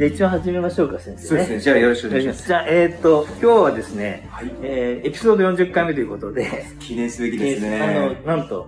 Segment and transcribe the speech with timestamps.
[0.00, 1.28] じゃあ一番始めましょうか、先生、ね。
[1.28, 1.60] そうですね。
[1.60, 2.46] じゃあよろしくお願いします。
[2.46, 4.50] じゃあ、えーっと、今日はですね、はい。
[4.62, 7.82] えー、エピソード40回目ということで、記念すべきですね。
[7.82, 8.66] あの、なんと、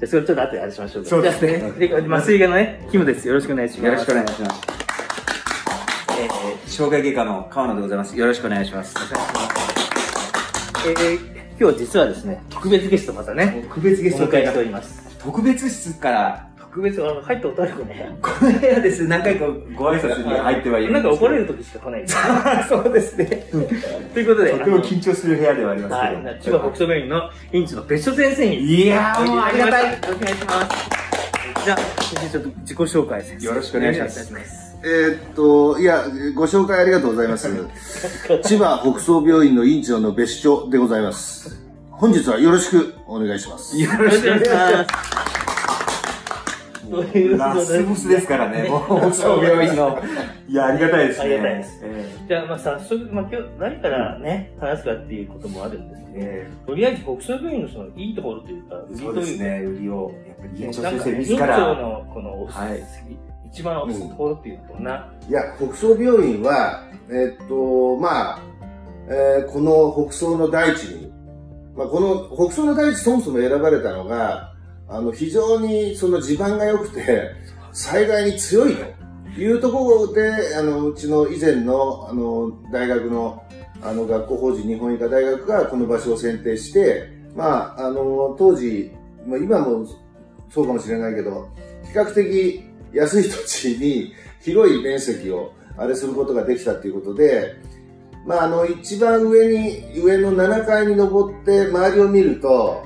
[0.00, 1.08] じゃあそれちょっと後であれしましょうか。
[1.08, 3.28] そうですねで麻酔科のね、キムです。
[3.28, 3.86] よろしくお願いします。
[3.86, 4.60] よろしくお願いします。
[6.18, 8.18] えー、障害外科の川野でございます。
[8.18, 8.96] よろしくお願いします。
[10.84, 15.16] えー、今日実はですね、特別ゲストまたね、特別ゲお迎えしております。
[15.20, 18.18] 特別室から、特別、あの、入ったことある子ね。
[18.22, 19.06] この部屋です。
[19.06, 19.44] 何回か
[19.76, 21.46] ご挨拶に入ってはいるんなんか怒られる。
[21.46, 22.04] る時しか来ない。
[22.66, 23.46] そうですね。
[24.14, 26.30] ということで、とても緊張する部屋ではありますはけど。
[26.30, 28.56] い、千葉北総病院の院長の別所先生に。
[28.56, 29.84] いやー、もうありがたい。
[29.84, 31.64] よろしくお願いします。
[31.66, 33.46] じゃあ、先生ちょっと自己紹介先生。
[33.46, 34.32] よろしくお願いします
[34.82, 36.04] えーっと、いや、
[36.34, 37.50] ご紹介ありがとうございます。
[38.44, 41.54] 千葉北総病院の院長の別所でございます。
[41.90, 43.78] 本日はよろしくお願いします。
[43.78, 44.10] よろ。
[44.10, 45.41] しくお願いします。
[46.92, 49.98] というこラスボスですからね、 もう、北総病院の。
[50.46, 51.24] いや、ありがたいですね。
[51.24, 51.80] ありがたいです。
[51.82, 56.46] えじゃあ、まあ早速、まあ今日何からね、話すかっていうこともあるんですけど、ーえ。
[56.66, 61.58] とりあえず北総病院のそのいいところというか、ーそうですね、売りを、やっぱり、院長先生自院長ら。
[61.74, 62.82] のこのおす、はい。
[63.46, 68.38] 一番おすすところっていうとな、いや、北総病院は、えーっと、まあ、
[69.08, 71.12] えーこの北総の大地に、
[71.74, 74.52] まあ、この北総の大地そもそも選ばれたのが、
[74.92, 77.30] あの、非常にその地盤が良くて、
[77.72, 83.42] 災害に強いというところで、あの、うちの以前の、あの、大学の、
[83.82, 88.92] あの、学校法人日本医科大学がこの場所を選定して、まあ、あの、当時、
[89.26, 89.86] まあ、今も
[90.50, 91.48] そうかもしれないけど、
[91.90, 97.56] 比較的安い土地に広い面積をあれすることができたということで、
[98.26, 102.84] まあ、あの、一番上に、上の7階に登って周りを見ると、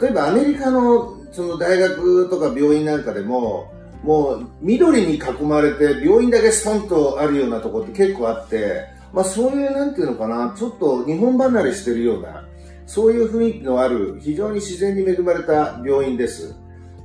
[0.00, 12.44] 例えばアメリカのその大学とか病院なんかでも、もう緑に囲まれて病院だけストンとあるようなとこって結構あって、まあそういうなんていうのかな、ちょっと日本離れしてるような、
[12.86, 16.54] そういう雰囲気のある非常に自然に恵まれた病院です。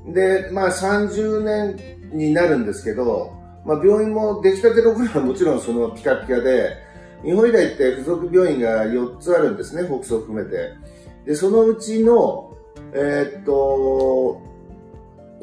[0.07, 3.33] で、まあ30年になるんですけど、
[3.65, 6.75] まあ病院も出来たての頃は もちろんそのピカピカで、
[7.23, 10.73] 日本医大って付属病院が4つあるんですね、北総含めて。
[11.25, 12.46] で、そのうちの、
[12.99, 14.41] えーっと、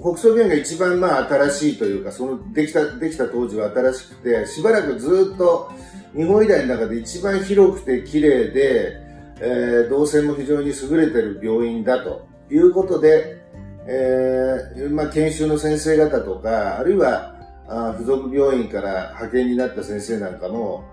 [0.01, 5.71] 北総病院が一番まあ新しいというか、そのできた、できた当時は新しくて、しばらくずっと
[6.17, 9.01] 日本医大の中で一番広くて綺麗で、
[9.41, 13.41] えー動線も非常に優れてる病院だということで、
[13.87, 17.37] えーまあ研修の先生方とか、あるいは
[17.69, 20.85] あ付属病院から派遣になった先生なんかも、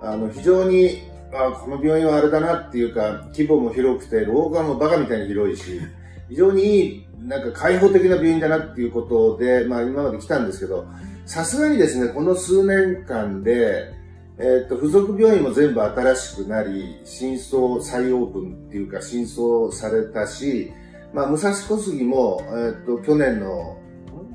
[0.00, 5.80] あの非常にあこの病院はあれだなっていうか規模も広くて廊下もバカみたいに広いし
[6.28, 10.86] 非常にいいなんか開放的な病院だなっていうことで、まあ、今まで来たんですけど
[11.26, 13.92] さすがにですねこの数年間で、
[14.38, 20.72] えっと付属病院も全部新しくなり新装再オープンっていうか新装されたし、
[21.12, 23.78] まあ、武蔵小杉も、えっと去年の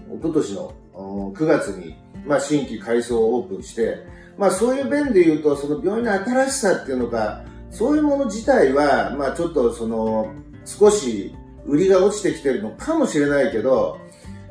[0.09, 0.73] 一昨年の
[1.33, 1.95] 9月に、
[2.25, 4.03] まあ、新規改装オープンして
[4.39, 10.33] まあそういう面で言うと、その病院の新しさっていうのか、そういうもの自体は、まあちょっとその、
[10.63, 11.35] 少し
[11.69, 13.99] 売りが落ちてきてるのかもしれないけど、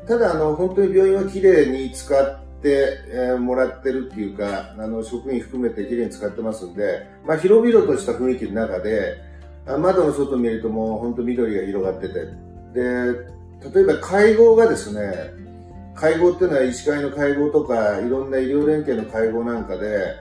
[0.07, 9.21] ただあの、本当に病院は綺麗に使って、えもらってるっていうか、あの、職員含めて綺麗に使ってますんで、まあ広々とした雰囲気の中で、
[9.67, 12.13] あ窓の外見るともう本当緑が広がってて、
[12.73, 13.39] で、
[13.73, 15.31] 例えば会合がですね、
[15.95, 20.15] 会合っていうのは医師会の会合とかいろんな医療連携の会合なんかで、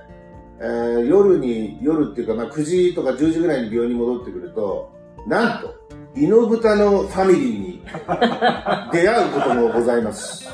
[0.60, 4.92] えー夜に夜っていうか、まあ、9時とか10時ぐらいに病院に戻ってくると
[5.28, 5.72] なんと
[6.18, 7.82] イノブタのファミリーに
[8.92, 10.48] 出会うこともございます、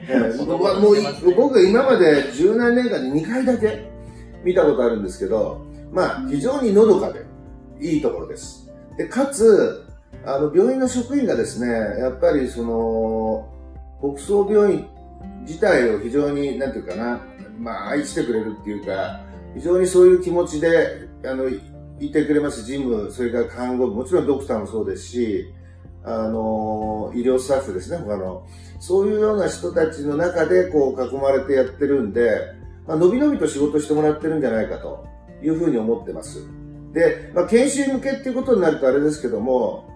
[0.00, 0.96] えー僕はもう
[1.34, 3.88] 僕が今まで十何年間に2回だけ
[4.44, 7.24] 見たことあるんですけどまあ非常にのどかで
[7.80, 8.70] いいところです。
[8.98, 9.86] でかつ
[10.26, 11.68] あの病院の職員がですね
[12.00, 13.48] やっぱりその
[14.02, 14.86] 北総病院
[15.42, 17.20] 自体を非常に、なんていうかな、
[17.58, 19.20] まあ、愛してくれるっていうか、
[19.54, 21.48] 非常にそういう気持ちで、あの、
[22.00, 25.52] いてくれます、事務、それから看護部、もちろんドクターもそうですし、
[26.04, 28.46] あの、医療スタッフですね、他の。
[28.80, 32.54] そういうような人たちの中で、こう、囲まれてやってるんで、
[32.86, 35.04] まあ、のびのびと仕事してもらってるんじゃないかと
[35.42, 36.40] いうふうに思ってます。
[36.92, 39.88] で、まあ、研修向けっていうことになるとあれですけども、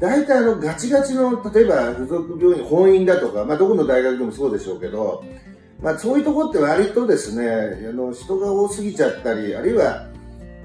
[0.00, 5.24] 大体あのガチガチの、例えば付属病院、本院だとか、まあどこの大学でもそうでしょうけど、
[5.80, 10.08] まあそういうところって割とですね、あの人が多すぎちゃったり、あるいは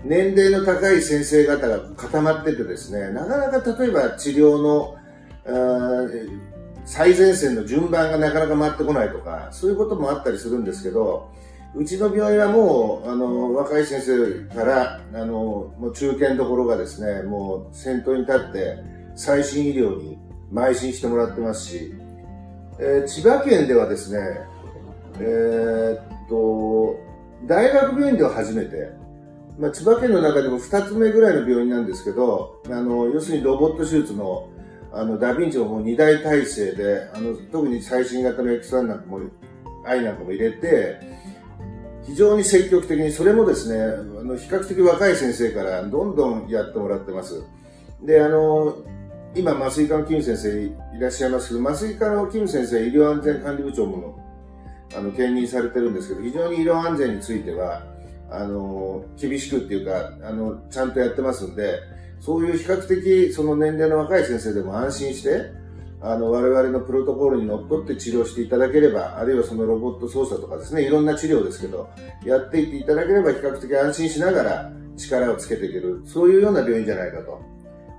[0.03, 4.97] 年齢の高い先生方が固まっててですね、なかなか例えば治療の、
[6.85, 11.29] 最前線の順番がなかなか回ってこないとか、そういうこともあったりするんですけど、
[11.75, 18.77] うちの病院はもう、あの、若い先生から、あの、もう中堅どころがですね、もう先頭に立って、
[19.15, 20.17] 最新医療に
[20.51, 21.93] 邁進してもらってますし、
[22.79, 24.19] えー千葉県ではですね、
[25.19, 26.97] えーっと、
[27.45, 28.98] 大学病院では初めて、
[29.59, 34.47] まあ、千葉県の中でも2つ目ぐらいの病院なんですけど、あの、要するにロボット手術の、
[34.93, 39.19] あの、ダヴィンチをもう2大体制で、あの、特に最新型の X1 なんかも、
[39.85, 40.97] i なんかも入れて、
[42.05, 47.43] 非常に積極的に、それもですね、あの、比較的若い先生からどんどんやってもらってます。
[48.01, 48.77] で、あの、
[49.35, 50.71] 今、麻酔科のキム先生い
[51.01, 54.17] らっしゃいますけど、麻酔科のキム先生、医療安全管理部長も、
[54.95, 57.98] あの、兼任されてるんですけど、非常に医療安全については、
[58.31, 61.79] あの、厳しくっていうか、あの、ちゃんとやってますんで、
[62.19, 65.51] そういう比較的、その年齢の若い先生でも安心して、
[66.01, 71.89] あの、我々のプロトコルにのっとって治療していただければ、あるいはそのロボット操作とかですね、いろんな治療ですけど、
[72.25, 77.41] やっていっていただければ比較的安心しながら力をつけていける、そういうような病院じゃないかと。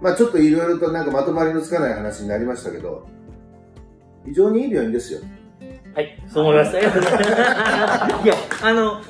[0.01, 3.07] まあちょっといろいろとなんかまとまりのつかない話になりましたけど、
[4.25, 5.21] 非常にいい病院ですよ。
[5.95, 6.79] はい、そう思いました。
[8.25, 9.03] いや、あの、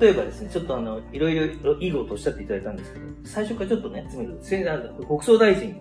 [0.00, 4.38] 例えばですね、ちょっとあの、いろいろいいことをおっしゃっていただいたんですけど、最初からちょっとね、詰める。
[4.40, 5.80] せあの国葬大臣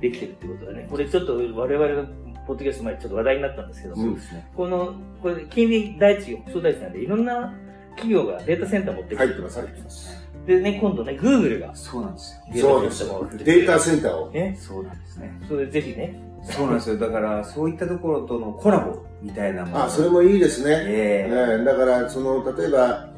[0.00, 0.86] できてるってことだね。
[0.90, 2.04] これちょっと我々が
[2.46, 4.50] ポッドキャスト前にちょっと話題になったんですけども、うんですね。
[4.56, 7.54] この、これ、近隣第一国葬大臣なんで、いろんな
[7.90, 10.30] 企業がデータセンター持って入ってます、入ってます。
[10.46, 12.42] でね、今度ね、Google がそうなんですよ。
[12.52, 14.30] データセンターをデータセンターを。
[14.30, 15.40] ね、そうなんですね。
[15.46, 16.98] それでぜひね、そうなんですよ。
[16.98, 19.84] だから、そういったところとのコラボみたいなもの。
[19.84, 20.70] あ、それもいいですね。
[20.88, 23.09] ええええだから、その、例えば、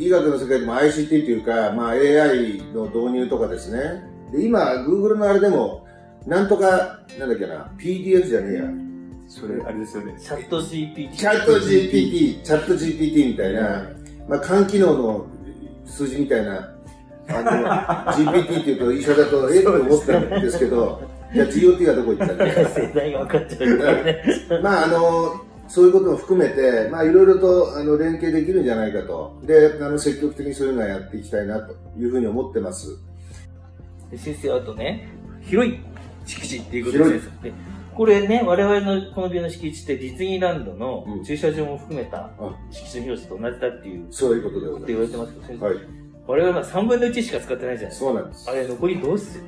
[0.00, 4.02] 医学の世界でも ICT というか、まあ AI の導入とかですね。
[4.32, 5.86] で、今、Google のあれでも、
[6.26, 8.62] なんとか、なんだっけな、PDF じゃねえや。
[9.28, 10.14] それ、あれですよね。
[10.18, 11.14] チャット GPT。
[11.14, 13.88] チャット GPT、チャット GPT みたいな、
[14.26, 15.26] まあ、肝機能の
[15.84, 16.74] 数字みたいな、
[17.28, 19.58] あの、 GPT っていうと医者だと、え？
[19.58, 21.02] えと思ったんですけど、
[21.34, 24.22] じゃあ GOT がどこ行ったんだ 世代が分かっちゃうからね。
[24.62, 29.40] まあ、あの、そういうことも含めて、まあ、いろいろと、あの、連携できるんじゃないかと。
[29.44, 32.98] で、あの、積極的にそういうのはやっていきたいな、というふうに思ってます。
[34.10, 35.08] で先生、あとね、
[35.42, 35.78] 広い
[36.26, 37.30] 敷地っていうことです
[37.94, 45.60] これね、我々のこの病の敷地ってディズニーランドのうん駐車場も含めたあ敷地の広さと同じだっていうこそういうことでごとざいま言われてますけど、先す。
[45.60, 45.99] 生、はい。
[46.26, 48.06] 我々は3分の1しか使ってないじゃないですか。
[48.06, 48.50] そうなんです。
[48.50, 49.38] あれ、残りどうす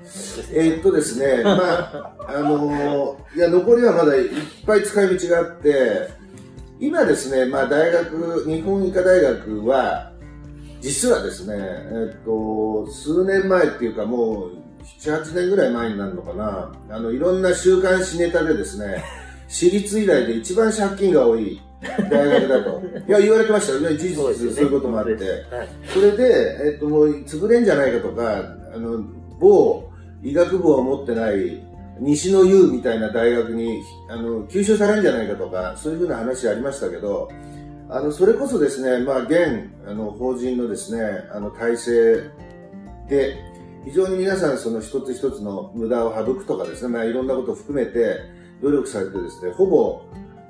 [0.52, 0.58] る？
[0.58, 4.28] えーっとですね、 まあ、あのーいや、残りはまだいっ
[4.66, 6.08] ぱい使い道があって、
[6.80, 10.10] 今ですね、まあ、大学、日本医科大学は、
[10.80, 14.50] 実はですね、えーっと、数年前っていうかもう、
[15.00, 19.04] 7、8年ぐらい前になるのかな、あの、いろんな週刊誌ネタでですね、
[19.48, 21.60] 私立医大で一番借金が多い
[22.10, 22.82] 大学だと。
[23.08, 24.28] いや、言われてましたよね、事実、そ
[24.62, 25.12] ういうこともあって。
[25.12, 25.18] は
[25.64, 25.68] い。
[25.86, 28.38] それで、えっと、もう潰れんじゃないかとか、
[28.74, 29.04] あの、
[29.40, 29.90] 某
[30.22, 31.62] 医学部を持ってない
[31.98, 37.28] 西の優みたいな大学に、あの、吸収されるんじゃないかとか、そういうふうな話ありましたけど、
[37.88, 41.02] あの、それこそですね、まあ、現、あの、法人のですね、
[41.32, 42.30] あの、体制
[43.08, 43.36] で、
[43.84, 48.20] 非常に皆さんその一つ一つの無駄を省くとかですね、まあ、いろんなことを含めて
[48.62, 50.02] 努力されてですね、ほぼ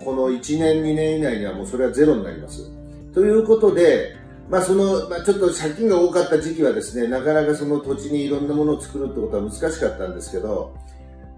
[0.04, 2.71] この1年2年以内にはもうそれはゼロになります。
[3.14, 4.16] ということで、
[4.49, 10.75] まあその、まあちょっと借金が多かった時期はですね、なかなかその土地にいろんなものを作るってことは難しかったんですけど、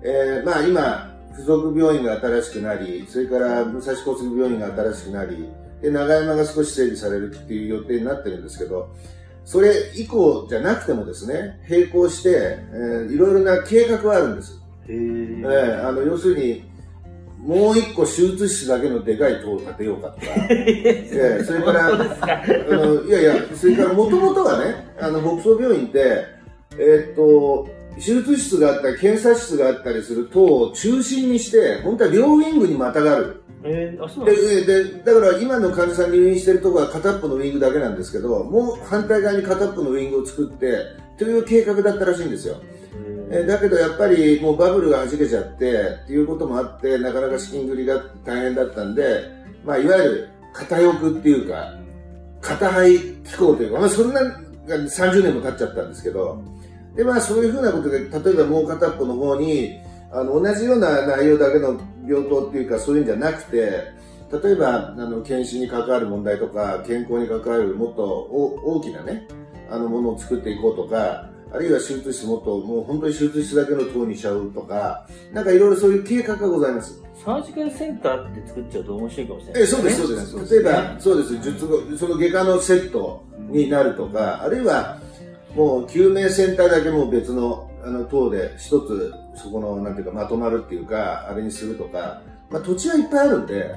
[0.02, 5.48] えーまあ今、付属病院が新しくなり、それから武蔵小杉病院が新しくなり、
[5.82, 8.88] で、長山が少し整備されるっていう予定になってるんですけど、
[9.44, 14.60] それ以降じゃなくてもですね、並行して、えーいろいろな計画はあるんです。
[14.88, 16.64] へえーーあの、要するに、
[17.44, 21.96] もう一個手術室だけのでかい塔を建てようかとか、 えーそれから、あ
[22.74, 26.24] のいやいや、それからもともとはね、あの、北総病院って、
[26.78, 33.42] えーっと、手術室があったり、検査室があったりする塔を中心にして、本当は両ウィングにまたがる。
[33.62, 40.78] えー、あ、そうなんで、ですででだから今の患者さん入院してるところは片っぽのウィングだけなんですけど、もう反対側に片っぽのウィングを作って、
[41.18, 42.56] という計画だったらしいんですよ。
[43.30, 49.22] えーだけどやっぱりもうバブルが弾けちゃってっていうこともあってなかなか資金繰りが大変だったんで、
[49.64, 51.74] まあ、いわゆる片翼っていうか
[52.40, 54.20] 片肺機構というか、まあ、そんな
[54.66, 56.42] 30年も経っちゃったんですけど
[56.94, 59.78] で、まあ、そういうふうなことで例えばもう片っぽの方に
[60.12, 63.94] あの同じような内容だけの病棟っていうかそういうんじゃなくて
[64.42, 69.26] 例えばあの検診に関わる問題とか健康に関わるもっとお大きなね
[69.70, 77.00] あのものを作っていこうとかあるいは手術室もっともう本当に手術室だけの塔にしちゃうとかなんかいろいろそういう計画がございます。
[77.24, 79.62] サージカルセンターって作っちゃうと面白いかもしれない。
[79.62, 80.54] えそうです、そうです。
[80.54, 84.98] 例えば、そうです、術後、その外科のセットになるとか、あるいは、
[85.54, 92.20] もう救命センターだけもう別の、あの、塔で一つ、そこの、なんていうか、まとまるっていうか、あれにするとか、
[92.50, 93.74] まあ土地はいっぱいあるんで、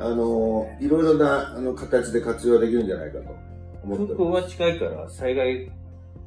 [0.00, 3.50] あの、いろいろな、あの、形で活用できるんじゃないかと
[3.82, 5.70] 空港が近いから、災害、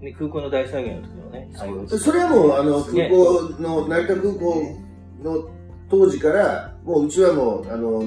[0.03, 1.49] ね、空港の大災害の時のね、
[1.97, 4.77] それはもう、あの、空港の、成田空港
[5.23, 5.49] の
[5.89, 8.03] 当時から、もううちはもう、あの、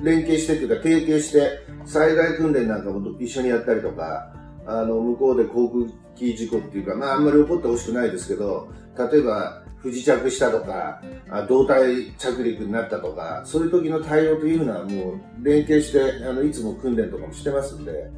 [0.00, 4.32] 連携してっていうか、提携して、災害訓練なんかも一緒にやったりとか、
[4.66, 18.08] あの、向こうで航空機事故っていうか、まあ、あんまり起こってほしくないですけど、例えば、不時着したとか、あ胴体着陸になったとか、そういう時の対応というのはもう連携して、あの、いつも訓練とかもしてますんで、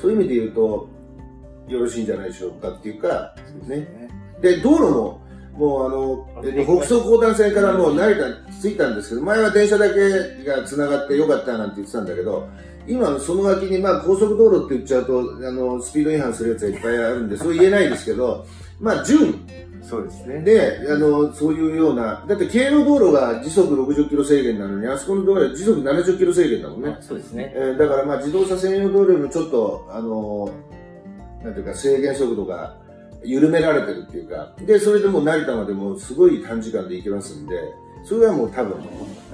[0.00, 0.88] そういう意味で言うと、
[1.68, 3.34] よろしいんじゃないでしょうかっていうか、
[3.66, 3.86] ね。
[4.40, 5.20] で、道路も、
[5.52, 8.22] もうあの、えっと、北総高段線からもう成田
[8.62, 12.48] 着いたんですけど、前は電車だけが繋がってよかったなんて言ってたんだけど、
[12.86, 18.46] 今その脇に、まあ高速道路って言っちゃうと、あの、スピード違反するやつがいっぱいあるんで、そう言えないですけど、
[18.80, 19.34] まあ順
[19.82, 20.42] そうですね。
[20.42, 26.96] で、あの、そういうような、だって経路道路が時速60キロ制限なのに、あそこの道路は時速70キロ制限だもんね。
[27.00, 27.52] そうですね。
[27.56, 30.77] えーだからまあ自動車専用道路よりもちょっと、あのー
[31.44, 32.74] なんていうか制限速度が
[33.24, 37.56] 緩められてるっていうか、で、それでもう成田までもすごい短時間で行けますんで、
[38.04, 38.76] それはもう多分、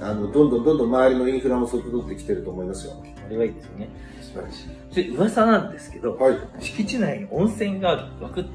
[0.01, 2.93] あの、どんどんどんどん周りのインフラも整ってきてると思いますよ。
[3.25, 3.89] あれはいいですよね。
[4.21, 4.67] 素晴らしい。
[4.91, 6.37] それ噂なんですけど、はい。
[6.59, 8.45] 敷地内に温泉が湧くっ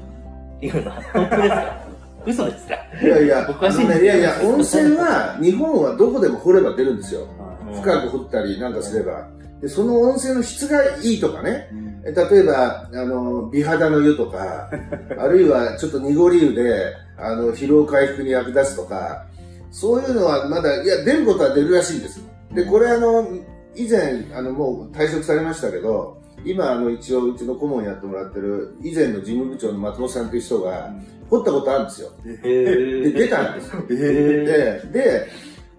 [0.59, 1.81] ていうのは 本当ですか？
[2.27, 2.75] 嘘ですか？
[3.01, 7.21] いやいや、おかしいねいやいや、温泉は、日本はどこでも掘れば出るんですよ。
[7.21, 9.29] うん深く掘ったりなんかすれば。
[9.61, 14.69] で、その温泉の質がいいとかね、うんえ例えば、あの、美肌の湯とか、
[15.17, 19.25] あるいはちょっと濁り湯で、あの、疲労回復に役立つとか、
[19.71, 22.21] そういうのはまだ、いや、出ることは出るらしいんです。
[22.53, 23.27] で、これあの、
[23.75, 30.91] 以前、あの、もう退職されましたけど、今、あの、一応、うちの顧問やってもらってる、以前の事務部長の松本さんという人が、
[31.29, 32.09] 掘ったことあるんですよ。
[32.25, 33.83] で、出たんですよ。
[33.91, 35.27] えで、で、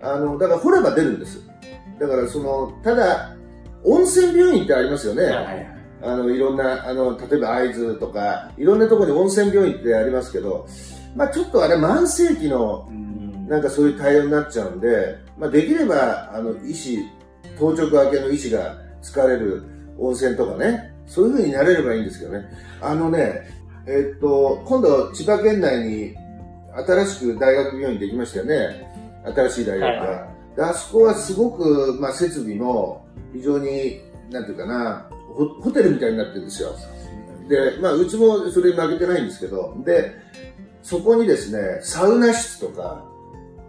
[0.00, 1.40] あの、だから掘れば出るんです。
[1.98, 3.36] だからその、ただ、
[3.84, 5.24] 温泉病院ってありますよね。
[5.24, 5.71] はいはい
[6.02, 10.66] あの、いろんな、あの、例えば会津とか、いろんなところに温泉病院ってありますけど、
[11.14, 13.02] まあちょっとあれ慢性期の、うん
[13.48, 16.98] なんかそういう対応になっちゃうんで、まあできれば、あの、医師、
[17.58, 19.62] 当直明けの医師が疲れる
[19.98, 22.46] 温泉とかね、そういう風になれればいいんですけどね。
[22.80, 23.42] あのね、
[23.86, 26.16] えっと、今度千葉県内に
[26.86, 28.88] 新しく大学病院できましたよね。
[29.34, 30.00] 新しい大学が。
[30.00, 36.70] はいであそこはすごく、まあ、設備も非常に、なんていうかな、ホホテルみたいになってるんですよ。
[37.48, 40.12] で、まあ、うちもそれに負けてないんですけど、で、
[40.82, 43.04] そこにですね、サウナ室とか、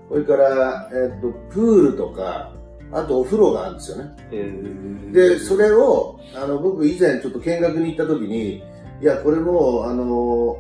[0.10, 2.52] それから、えっと、プールとか、
[2.92, 5.12] あとお風呂があるんですよね。
[5.12, 8.64] で、それを、あの、僕以前ちょっと見学に行った時に、
[9.02, 10.58] いや、これもう、あの、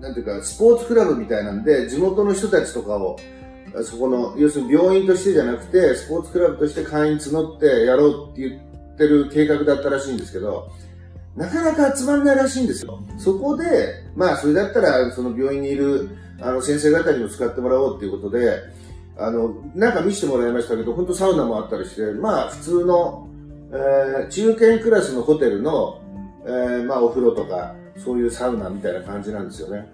[0.00, 3.16] なんていうか、スポーツクラブみたいなんで、地元の人たちとかを、
[3.84, 8.69] そこの、要するに病院としてじゃなくて、スポーツクラブとして会員募ってやろうって言って
[9.00, 10.70] てる計画だったらしいんですけど、
[11.36, 13.02] なかなか集まんないらしいんですよ。
[13.16, 18.58] そこで、まあ、それだったら、その病院にいる、あの、先生方にも使ってもらおうっていうことで、
[19.16, 23.26] あの、なんか見せてもらいましたけど、本当サウナもあったりして、まあ、普通の、
[23.72, 26.00] えー中堅クラスのホテルの、
[26.44, 29.86] えーまあ、お風呂とか、そういうサウナみたいな感じなんですよね。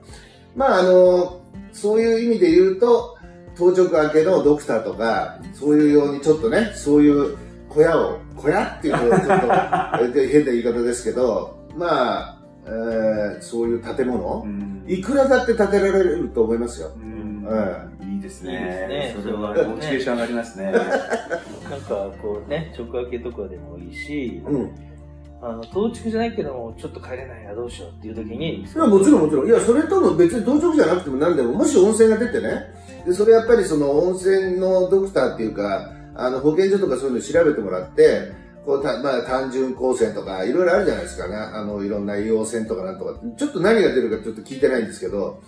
[0.54, 1.40] まあ、あの、
[1.72, 3.16] そういう意味で言うと、
[3.56, 7.36] 当直明けのドクターとか、そういうようにちょっとね、そういう
[7.68, 14.84] 小屋を、小屋っていうとちょっと、 えー変な言い方ですけど、まあ、えーそういう建物、うん。
[14.86, 16.90] いくらだって建てられると思いますよ。
[16.96, 17.46] うん。
[17.48, 19.16] えいいですいですね。
[19.22, 19.74] それはそれはね。
[19.74, 20.72] モチベーション上がりますね。
[20.72, 24.70] なんかこうね、直明けとかでもいいし、うん。
[25.42, 29.46] あの、当直じゃないけども、ちょっと帰れないやどうしようっていう時に、いや、もちろんもちろん。
[29.46, 32.62] いや、それとも別に当直じゃなくても何でも、もし温泉が出てね、
[33.06, 38.32] で、それやっぱりその温泉のドクターっていうか、あの、保健所とかそういうの調べてもらって、
[38.64, 41.36] こうた、まあ、単純光線とか、いろいろあるじゃないですかね。
[41.36, 43.20] あの、いろんな硫黄泉とかなんとか。
[43.36, 45.40] ちょっと何が出るかちょっと聞いてないんですけど、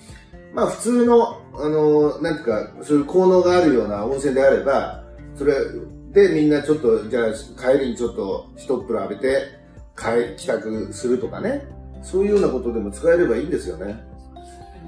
[0.54, 5.04] まあ、普通の、あの、なんていうか、そういう効能があるような温泉であれば、
[5.36, 5.54] それ
[6.12, 9.42] でみんなちょっと、じゃあ、帰りにちょっと一っ風呂浴びて、
[9.96, 11.66] 帰、帰宅するとかね。
[12.02, 14.00] そういうようなことでも使えればいいんですよね。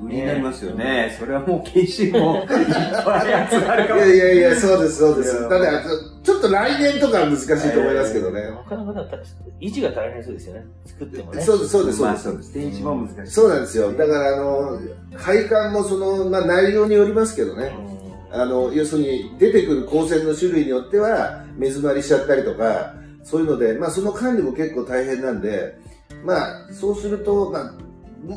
[0.09, 1.17] になりますよね。
[1.19, 5.49] それはもう研修もいっぱい集まるかもいやいやいや、そうです、そうです。
[5.49, 5.83] ただ、
[6.23, 8.43] ちょっと来年とかは難しいと思いますけどね。
[8.43, 9.23] なかなかだったら
[9.61, 10.67] 維持が大変そうですよね。
[10.87, 11.43] 作ってもね。
[11.43, 12.13] そうです、そうです、そうです。
[12.13, 12.83] まあそうです。
[12.83, 13.33] も難しい。
[13.33, 13.93] そうなんですよ。
[13.93, 14.81] だから、あの、
[15.17, 17.73] 配管もその、まあ内容によりますけどね。
[17.95, 18.01] うん
[18.33, 25.77] あの、要するに出てくる光線の種類によっては目詰まりしちゃったりとか、そういうので、まあその管理も結構大変なんで、
[26.25, 27.75] まあそうすると、まあ、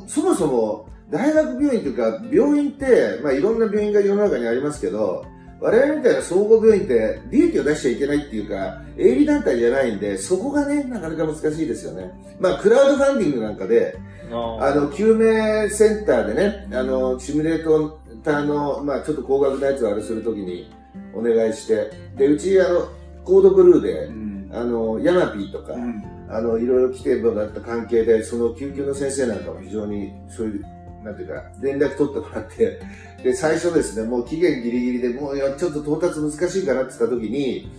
[0.08, 5.24] そもそも大学病院というか、病院って、まあいろんな病院が世の中にありますけど、
[5.62, 12.12] 我々みたいな総合病院って利益を出しちゃいけないっていうか、営利団体じゃないんで、そこがね、なかなか難しいですよね。
[12.40, 13.98] まあ、クラウドファンディングなんかで、
[14.32, 17.92] あの、救命センターでね、あの、シミュレー
[18.24, 20.70] ターの、まあ、ちょっと高額なやつをあれするときに
[21.14, 22.90] お願いして、で、うち、あの、
[23.24, 30.66] コードブルーで、うん、あの、ヤマピーとか、うん、あの、いろいろ来てもらった関係で、その救急の先生なんかも非常に、そういう、
[31.04, 32.80] なんていうか、連絡取ってもらって、
[33.24, 37.70] で、最初ですね、もう期限ギリギリで、もうちょっと到達難しいかなって言った時に、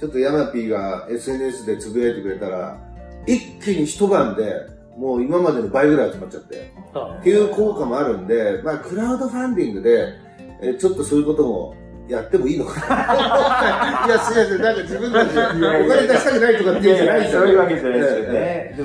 [0.00, 2.78] ちょっとヤマピーが SNS でつぶやいてくれたら、
[3.26, 4.66] 一気に一晩で、
[4.96, 6.72] もう今までの倍ぐらい集まっちゃって、
[7.20, 10.14] っていう効果もあるんで、まあ、クラウドファンディングで、
[10.60, 11.74] えちょっとそういうことも
[12.08, 17.40] やってもいいのかな いや、すいません、なんか自分たちお金出したくないとかって言うんじゃないですよ。
[17.40, 18.76] そういうわけじゃないですよね。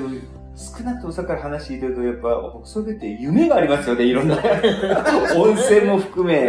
[0.56, 4.36] 少なくともさっきから話聞いてると、やっぱ、北総でって夢がありますよね、いろんな。
[5.36, 6.44] 温泉も含め、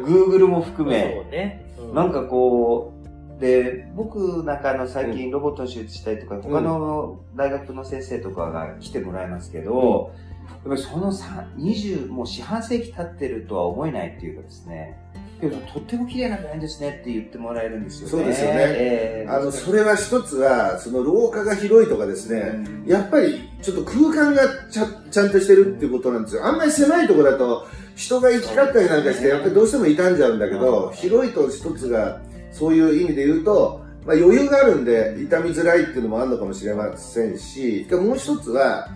[0.00, 1.24] グーグルも含め。
[1.30, 1.64] ね。
[1.78, 10.12] うん、なんかこう、で、僕なんかの最近ロボットの手術したりとか、うん、他の大学の先生とかが来てもらいますけど、
[10.44, 14.96] うん、やっぱりその20、もう四半世紀経ってるとは思えないっていうかですね、
[15.42, 18.10] けど、とっても綺麗な病院ですねって言ってもらえるんですよね。
[18.10, 18.54] そうですよね。
[18.58, 26.46] えー、あの、それは一つは、その廊下が広いとかですね、うん、やっぱりちょっと空間がちゃちゃんとしてるっていうことなんですよ。
[26.46, 32.20] あんまり狭いところだと、人が行き交ったりなんかして、やっぱりどうしても傷んじゃうんだけど、広いと一つが、
[32.52, 38.88] そういう意味で言うと、まあ余裕があるんで、痛みづらいっていうのもあるのかもしれませんし、もう一つは、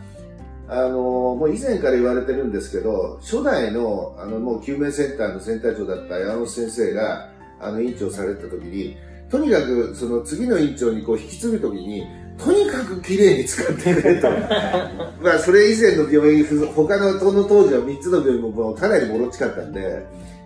[0.69, 7.31] あのもう以前から言われてるんですけど、初代の、あの、もう救命センターのセンター長だった山本先生が、
[7.61, 8.97] あの、院長された時に、
[9.31, 12.07] とにかく、その次の院長にこう引き継ぐ時に、
[12.37, 14.29] とにかく綺麗に使ってくれと。
[15.23, 20.05] まあ、それ以前の病院、他の、その当時は3つの病院もかなりもろちかったんで、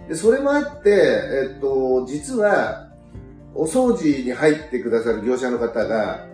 [0.09, 2.89] でそれもあって、えっと、実は、
[3.55, 6.27] お掃除に入ってくださる業者の方が、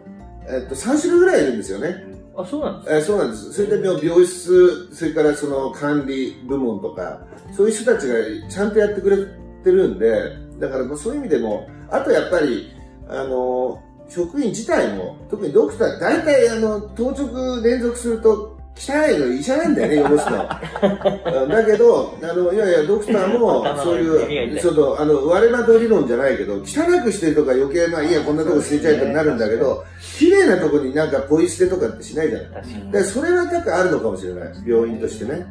[0.49, 2.05] えっと、3種類ぐらいいるんですよね。
[2.37, 3.53] あ、そうなんですか、えそうなんです。
[3.53, 7.20] それで病室、それからその管理部門とか、
[7.57, 8.14] そういう人たちが
[8.49, 9.16] ちゃんとやってくれ
[9.64, 12.72] てるんで、だからそういう意味でも、あとやっぱり、
[13.09, 21.49] あの、職員自体も、特にドクター、大体あの、当直連続すると汚いの医者なんだよね、汚すの。
[21.49, 29.85] だけど、あの、いやいや、ドクターも、そういう、ちょっと、あの、我など理論じゃないけど、汚くしてるとか余計、まあ、いや、こんなとこ捨てちゃえとなるんだけど、
[30.19, 32.93] 綺麗なとこになんかポイ捨てとかってしないじゃない。
[32.93, 34.53] だそれはなんかあるのかもしれない。
[34.67, 35.47] 病院としてね。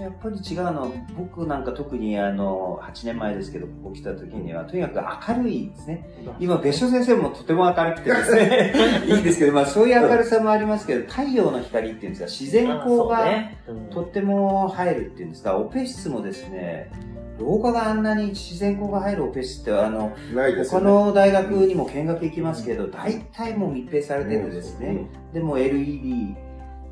[0.00, 6.08] やっぱり違うの僕なんか特にあの、8年前ですけど、ここ来た時には、とにかく明るいですね。
[6.40, 8.72] 今、別所先生もとても明るくてですね、
[9.06, 13.50] いいんですけど、まあそういう明るさもありますけど、太陽の光っていうんですか、自然光が
[13.90, 15.42] とっても入るっていうんです。
[15.42, 16.90] か、オペ室もですね、
[17.38, 26.36] 廊下があんなに自然光が入るオペ室って、あの、ね、他の大学にも見学行きますけど、大体もう密閉されててですね、でも LED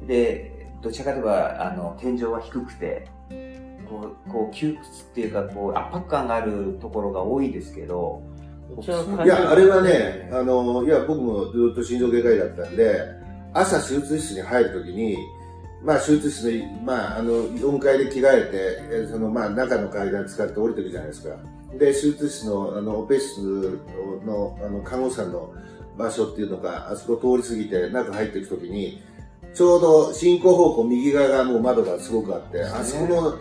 [0.07, 3.09] で、どちらかといえば、あの、天井は低くて、
[3.88, 8.23] こう、こう窮屈っていうか、こう、圧迫感があるところが多いですけど、
[9.25, 13.01] いや、あれはね、あの、いや、僕もずっと心臓外科医だったんで、
[13.55, 15.17] 朝手術室に入るときに、
[15.83, 21.37] まあ、手術室の、まあ、あの、4階で着替えて、その、まあ、中の階段使って降りてくじゃないですか。
[21.73, 23.81] で、手術室の、あの、オペ室
[24.25, 25.53] の、あの、看護師さんの
[25.97, 29.03] 場所っていうのが、あそこ通り過ぎて、中入っていくときに、
[29.54, 33.38] ちょうど進行方向右側がもう窓がすごくあって、あそこの、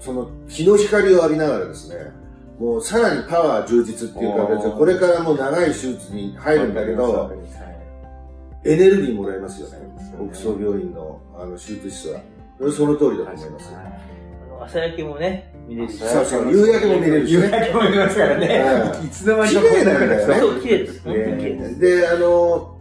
[0.00, 1.96] その日の光を浴びながらですね、
[2.58, 7.32] もうさらにパワー充実っていうか、これからもう長い手術に入るんだけど、
[8.64, 9.78] エネルギーもらえますよね。
[10.32, 12.20] 北総病院のあの手術室は。
[12.72, 13.74] その通りだと思います。
[14.62, 15.98] 朝焼けもね、見れるし。
[15.98, 18.64] そうそう、夕焼けも見れるし、夕焼けも見れますからね。
[19.04, 20.40] いつの間にか綺麗だよね。
[20.40, 21.78] そう、綺麗です。
[21.78, 22.75] で、あの、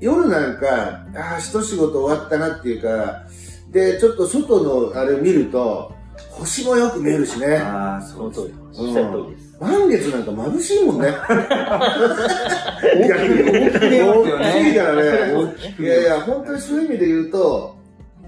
[0.00, 3.22] 夜なんか、ああ、一仕事終わったなっていうか、
[3.70, 5.92] で、ちょっと外のあれ見ると、
[6.30, 7.56] 星もよく見えるしね。
[7.56, 8.54] ああ、その通り。
[8.76, 9.56] おっしゃる通りです。
[9.60, 11.08] 満月なんか眩しいもんね。
[13.08, 15.56] 逆に大き大きいからね。
[15.78, 17.76] いやいや、本当にそういう意味で言うと、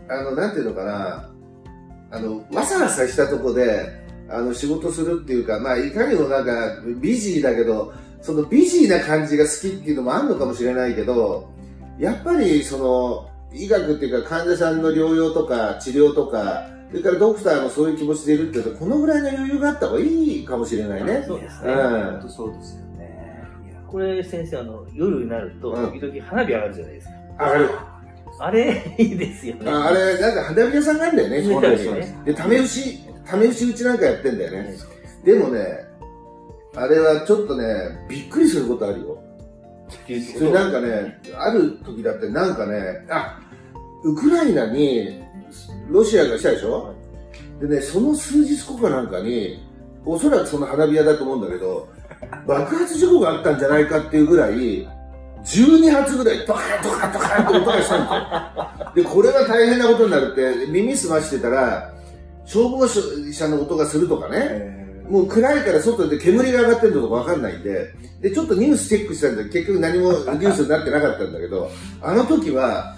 [0.09, 1.31] あの、なんていうのかな、
[2.11, 3.91] あの、わさわさしたとこで、
[4.29, 11.49] あの、仕事するっていうか、まあ、いかにもなんか、ビジーだけど、そのビジーな感じが好きっていうのもあるのかもしれないけど、
[11.99, 21.25] やっぱりその医学っていうか患者さんの療養とか治療とかそれからドクターもそういう気持ちでいるって言うと、このぐらいの余裕があった方がいいかもしれないね。
[21.27, 21.73] そうですね。
[21.73, 21.79] うん
[22.13, 23.45] 本当そうですよね。
[23.89, 27.15] これ先生、あの、夜になると、うん時々花火上がるじゃないですか。
[27.41, 27.71] 上がる。
[28.39, 29.71] あれ、いいですよね。
[29.71, 34.75] ああれ、なんか花火屋さんがあるんだよね、そうですよねで、ため牛、ため牛うちなんかやってんだよね。
[35.25, 35.85] でもね、
[36.77, 37.65] あれはちょっとね、
[38.09, 39.19] びっくりすることあるよ。
[40.39, 43.39] それなんかね、ある時だってなんかね、あ、
[44.05, 45.23] ウクライナに
[45.89, 46.95] ロシアがしたでしょ？
[47.61, 49.65] でね、その数日後かなんかに、
[50.05, 51.89] おそらくその花火屋だと思うんだけど、
[52.47, 54.87] 爆発事故があったんじゃないかっていうぐらい、
[55.45, 59.05] 12発ぐらいドカンドカンドカンって音がしたんですよ。
[59.05, 61.93] で、これは大変なことになるって、耳澄ましてたら、
[62.45, 62.87] 消防
[63.33, 71.71] 車の音がするとかね、えもう暗いから外で煙が上がってるのとかわかんないんで、で、ちょっとニュースチェックしたんだけど、結局何もニュースになってなかったんだけど、
[72.03, 72.97] あの時は、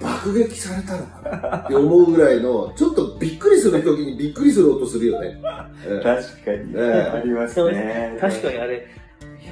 [0.00, 5.40] 爆撃されたのかなって思うぐらいの、ちょっとびっくりする時にびっくりする音するよね。
[5.84, 8.16] ー確かに、えありますね。
[8.20, 8.86] 確かにあれ、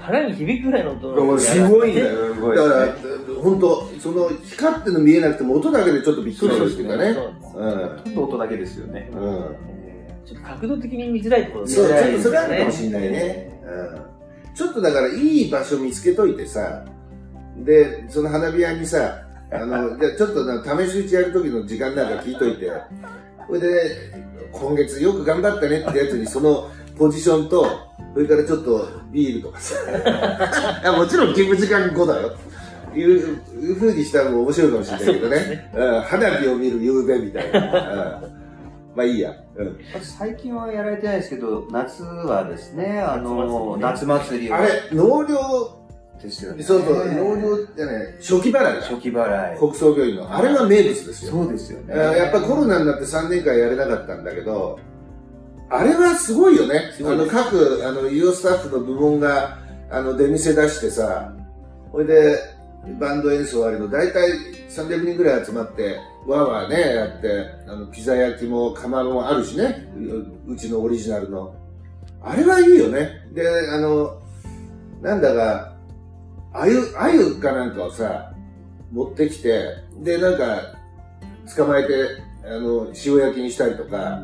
[0.00, 2.08] 腹に響くぐらいの音すごいんだね。
[2.08, 2.34] よ。
[2.34, 7.14] すごいだかですらね。、本当その光ってるの見えなくても音だけでちょっとびっくりするっていうかね。
[7.14, 7.70] そううん。
[7.70, 9.10] ほとんど音だけですよね。
[9.12, 9.75] うん。
[10.26, 13.60] えちょっと角度的に見づらいところそう、ちょっとそれはあねるかもしれないね。
[13.64, 14.54] うん。
[14.54, 16.84] ちょっとだからいい場所見つけといてさ、
[17.58, 22.70] で、その花火屋にさ、あの、 じゃあちょっとな試し打ちやる時の時間なんか聞いといて、
[23.46, 24.16] それで、
[24.52, 27.66] 今月よく頑張ったねってやつにそのポジションと、
[28.14, 32.32] それからちょっとビールとかさ、 もちろん勤務時間後だよ。
[32.94, 35.70] いういう風にしたらも面白いかもしれないけどそうですね。
[35.74, 38.22] うん、花火を見る夕べみたいな。
[38.22, 38.45] うん、
[38.96, 39.34] まあいいや。
[39.56, 39.78] うん。
[40.02, 45.36] 最近はやられてないですけど、夏はですね、あの、夏夏祭りをあれ、納涼
[46.22, 46.62] ですよね。
[46.62, 48.72] そうそう、納涼じゃない、初期払いだ。
[48.80, 49.58] 初期払い。
[49.58, 50.34] 国葬病院の。
[50.34, 51.32] あれは名物ですよ。
[51.32, 51.94] そうですよね。
[51.94, 54.78] やっぱコロナになって3年間やれなかったんだけど、
[55.68, 56.92] あれはすごいよね。
[57.00, 59.58] あの、各、あの、医療スタッフの部門が、
[59.90, 61.34] あの、出店出してさ、
[61.92, 62.38] ほいで、
[62.98, 64.30] バンド演奏ありの、大体
[64.68, 69.88] 300人ぐらい集まって、わーわーね、やって、あの、ピザ焼きも釜もあるしね、
[70.46, 71.54] うちのオリジナルの。
[72.22, 73.26] あれはいいよね。
[73.32, 74.20] で、あの、
[75.02, 75.76] なんだか、
[76.52, 78.32] あゆ、あゆかなんかをさ、
[78.92, 79.64] 持ってきて、
[80.00, 80.76] で、なんか、
[81.56, 81.92] 捕まえて、
[82.44, 84.22] あの、塩焼きにしたりとか、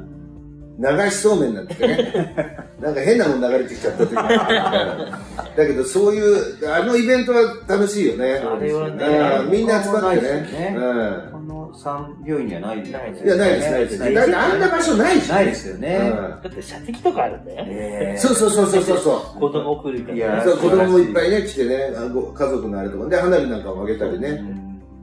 [0.78, 2.12] 流しそうめんなんてね、
[2.80, 8.42] なんか変なもん流れてきちゃった時だけど、そういう、あのイベントは楽しいよね。
[8.44, 9.04] あれはね
[9.44, 10.76] うんみんな集まってないでねね。
[10.76, 13.98] うんこの三病院にはないですないですいや、ないです、ないです。
[13.98, 15.28] だってあんな場所ないし。
[15.28, 16.12] ないですよね。
[16.14, 17.64] うんだって射的とかあるんだよ。
[17.68, 19.38] えーそうそうそうそうそうそう。
[19.40, 21.90] 子供来るから、いやそう子供もいっぱいね、来てね、
[22.34, 24.28] 家族のあれとか、で、花火なんかもあげたりね。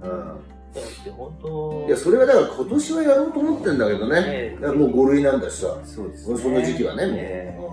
[0.04, 4.56] うんうんだって本当いや、それはだから今年はやろうと思ってんだけどねえ。
[4.58, 5.76] えだからもう5類なんだしさ。
[5.84, 6.38] そうですね。
[6.38, 7.66] その時期はね、も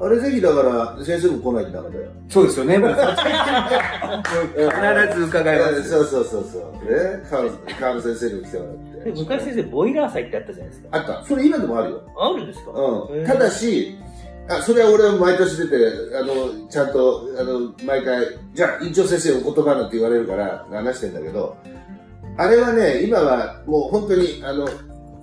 [0.00, 0.04] う。
[0.06, 2.10] あれぜひだから、先生も来ないとダメだよ。
[2.28, 2.78] そうですよね。
[2.78, 2.88] 必
[5.20, 5.90] ず伺いまえす。
[5.90, 6.62] そうそうそうそう。
[6.90, 7.22] ね、
[7.78, 9.10] 川野先生にも来てもらって。
[9.12, 10.88] で昔先生、ボイラー祭ってあったじゃないですか。
[10.90, 11.24] あった。
[11.24, 12.00] それ今でもあるよ。
[12.18, 12.72] あるんですか？
[12.72, 13.24] うん。
[13.26, 13.96] ただし、
[14.48, 15.76] あ、それは俺は毎年出て、
[16.18, 16.32] あの、
[16.68, 21.56] ちゃんと、あの、毎回、じゃあ、院長先生お言葉なんて言われるから話してんだけど、
[22.36, 24.68] あれはね、今はもう本当に、あの、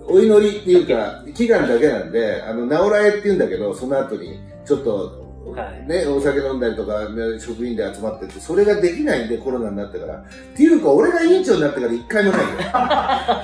[0.08, 5.22] お祈りっていうか、祈願だけなんで、あの、直らえって言うんだけど、その後に、ちょっと、
[5.56, 10.18] はいね、お酒飲んだりとか、ね職員で集まってって、それができないんで、コロナになってから。
[10.18, 10.24] っ
[10.56, 12.48] ていうか、俺が委員長になってから一回もないよ。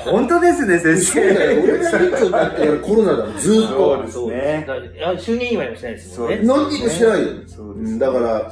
[0.12, 1.64] 本当ですね、先そうだよ。
[1.64, 4.08] 俺が委員長になってからコロナだもん、ずーっと。
[4.10, 4.68] そうですね
[5.18, 6.40] 就任祝いもしないですもんね。
[6.44, 7.28] 何にもしてないよ。
[7.48, 8.52] そうですうんだから。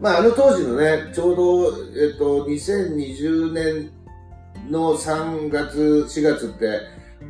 [0.00, 1.64] まあ、あの当時のね、ちょうど、
[2.02, 3.90] えっと、2020年
[4.70, 6.80] の3月、4月って、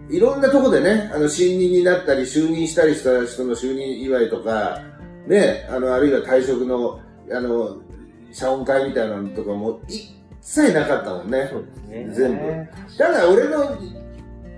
[0.09, 4.81] いろんなとこでね、あの、新任になったり、就任したりした人の就任祝いとか、
[5.27, 7.77] ね、あの、あるいは退職の、あの、
[8.33, 11.51] 謝恩会みたいなのとかも、一切なかったもんね。
[11.89, 12.09] ね。
[12.15, 13.77] 全部ただ、俺の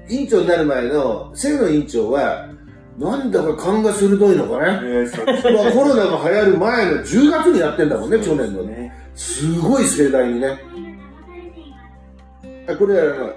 [0.09, 2.49] 委員長になる前の、清野委員長は、
[2.99, 5.09] なんだか勘が鋭いのかね。
[5.55, 8.73] まあ、コロナが流行る前の10月にやってんだもんね、去年のね。
[8.75, 8.93] ね。
[9.15, 10.59] すごい盛大にね。
[12.69, 13.33] あ、これあの、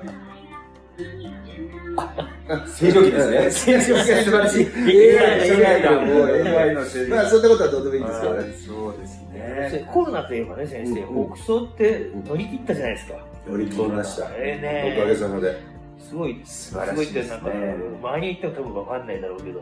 [2.68, 3.52] 正常期ですね。
[3.52, 4.66] 正常期素晴らしい。
[5.18, 7.12] AI だ AI だ、もう AI の正常期。
[7.12, 8.54] まあ、そんなことはどうでもいいんですけどね。
[8.68, 9.90] そうですね。
[9.92, 13.14] コロナといえばね、先生、うん国葬って乗り切ったじゃないですか。
[13.48, 14.28] 乗り切りました。
[14.32, 15.16] ええおかげね。
[15.16, 15.58] さまで。
[16.00, 17.50] すごい、素晴らしいすごいって、なんか、
[18.10, 19.62] 周りに行っても多分わかんないだろうけど、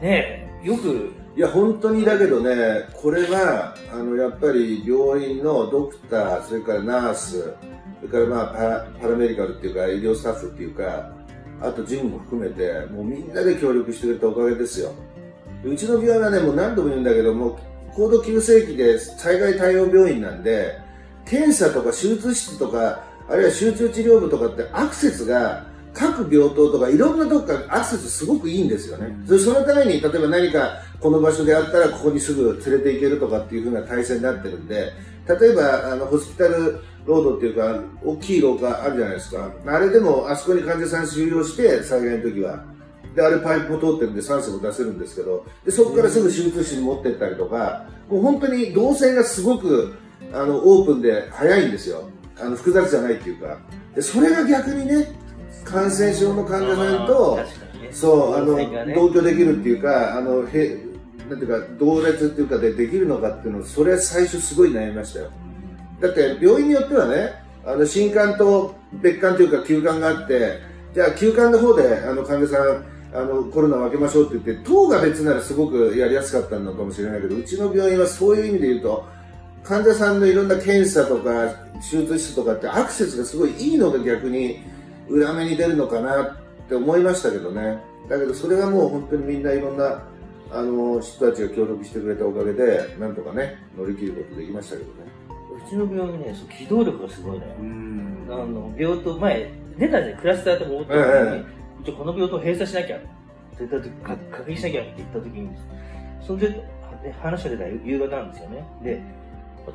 [0.00, 7.54] ねえ、よく、いや、本当にだけどね、これは、あの、やっぱり病院のドクター、それからナース、
[8.00, 11.12] それからまあパラ、パラメディカルっていうか、医療スタッフっていうか、
[11.60, 14.92] あとジムも含めて、もうみんなで協力してくれたおかげですよ。
[15.64, 17.56] うちの病院はね、もう何度も言うんだけど、もう
[17.92, 20.78] 高度急性期で災害対応病院なんで、
[21.26, 29.14] 検査とか手術室とか、あるいは集中治療部とかってアクセスが各病棟とかいろんなとこからアクセスすごくいいんですよね。
[29.26, 34.92] そそのために、例えば何かこの場所であったらここにすぐ連れて行けるとかっていう風な体制になってるんで、
[35.40, 36.78] 例えばあのホスピタル
[37.08, 39.50] ロードっていうか、大きい廊下あるじゃないですか。
[39.66, 42.62] あれでもあそこに患者さん収容して災害の時は。
[43.14, 49.94] で、あれパイプも通ってるんで酸素も出せるんですけど、で、そこからすぐ手術室に持ってったりとか、もう本当に動線がすごく、
[50.34, 52.10] あの、オープンで早いんですよ。
[52.38, 53.58] あの、複雑じゃないっていうか。
[53.94, 55.18] で、それが逆にね、
[55.64, 57.38] 感染症の患者さんと、
[57.90, 58.56] そう、あの、
[58.94, 60.78] 同居できるっていうか、あの、へ、
[61.28, 65.30] なんていうか、同列っていうかでできるのかっていうのそれは最初すごい悩みましたよ。
[66.00, 67.34] だって病院によってはね、
[67.64, 70.60] あの、新館と別館というか休館があって、
[70.94, 72.84] じゃあ休館の方で、あの、患者さん、
[73.14, 79.04] あの、コロナを分けましょうって言って、棟が別ならすごくやりやすかったのかもしれないけど、うちの病院はそういう意味で言うと、
[79.64, 81.48] 患者さんのいろんな検査とか、
[81.90, 84.60] 手術室とかってアクセスがすごいいいのが逆に
[85.08, 86.36] 裏目に出るのかなっ
[86.68, 87.78] て思いましたけどね。
[88.08, 90.02] だけどそれがもう本当にみんないろんな、
[90.50, 95.17] あの、人たちが協力してくれたおかげで、なんとかね、乗り切ることできましたけどね。
[95.68, 97.46] うちの病院ね、そう機動力がすごいね。
[98.30, 103.06] あの、病棟、前、出たじゃん、クラスターとか思った時に、ええじゃこの病棟閉鎖しなきゃって
[103.60, 103.90] 言った時、
[104.30, 105.48] 隔離しなきゃって言った時に、
[106.26, 106.64] そので、
[107.20, 108.64] 話が出た夕方なんですよね。
[108.82, 109.00] で、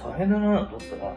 [0.03, 1.15] 大変だなと思ったら、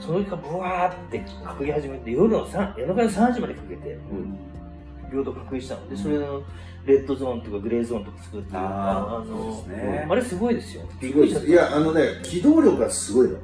[0.00, 3.98] その日からブワーって隔離始めて、夜の3、夜中の3時までかけて、
[5.10, 6.42] 病棟隔離したので、それの
[6.86, 10.82] レッドゾーンとかグレーゾーンとか作って、あの、ね、あれすごいですよ。
[11.46, 13.38] いや、あのね、機動力がすごいの。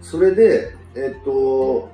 [0.00, 1.90] それで、えっと、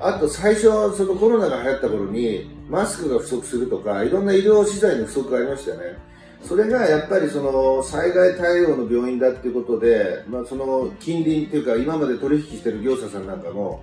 [0.00, 6.14] あと最初、そのコロナが流行った頃に、マスクが不足するとか、いろんな医療資材の不足がありましたよね。
[6.44, 13.82] それがやっぱりその災害対応の病院だっていうことで、まあ、その近隣っていうか今まで取引してる業者さんなんかも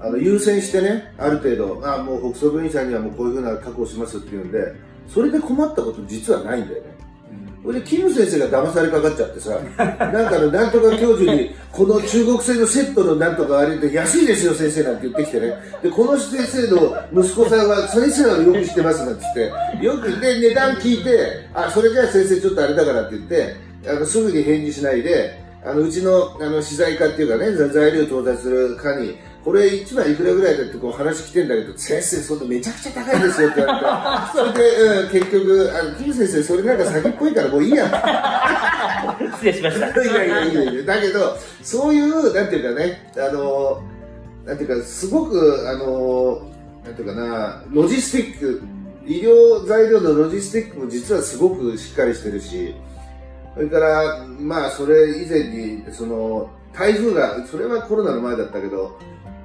[0.00, 4.58] あの優先してねある程度あもう北総病院さんにはもうこういうふうな確保しますっていうんで
[5.08, 6.90] それで困ったこと実はないんだよね
[7.68, 15.52] それで、キム先生が騙されかかっちゃってさ、 なんかの、なんとか教授に、この中国製のセットのなんとかあれで安いですよ、先生なんて言ってきてね。
[15.82, 21.10] で、この先生の息子さんは、先生はよく知ってますなんて言って、よく、で、値段聞いて、
[21.52, 37.86] あ、それじゃあ先生ちょっとあれだからって言って、あの、すぐに返事しないで、あの、うちの、あの、資材課っていうかね、材料調達する課に、これ1枚いくらぐらいだってこう話来てんだけど、先生、そんなめちゃくちゃ高いですよって言われて、 それで、うん、結局、あの、キム先生、それなんか先っぽいからもういいや。
[39.34, 39.88] 失礼しました。
[40.02, 43.82] いやいやいやいや、だけど、そういう、なんていうかね、あの、
[44.44, 46.42] なんていうか、すごく、あの、
[46.84, 48.62] なんていうかな、ロジスティック、
[49.06, 52.74] 医療材料のロジスティックも実はすごくしっかりしてるし、
[53.54, 58.98] それから、まあ、それ以前に、その、台風が、それはコロナの前だったけど、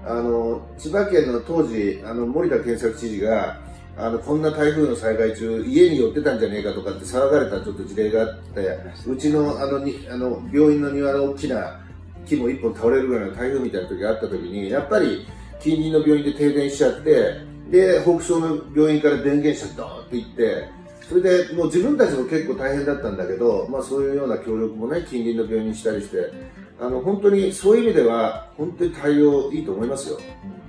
[0.06, 3.60] あの、千葉県の当時、あの、森田健作知事が、
[3.96, 11.80] あの、こんな台風の災害中、家に寄ってたんじゃねえかとかって騒がれたちょっと事例があって、うちの、あの、に、あの、病院の庭の大きな
[12.26, 15.26] 木も一本倒れるぐらいの台風みたいな時があった時に、やっぱり、
[15.60, 20.70] 近隣の病院で停電しちゃって、で、北総の病院から電源車ドーンって行って、
[21.08, 26.32] それでもう自分たちも結構大変だったんだけど、まあそういうような協力もね、近隣の病院にしたりして、
[26.80, 30.20] あの、本当にそういう意味では、本当に対応いいと思いますよ。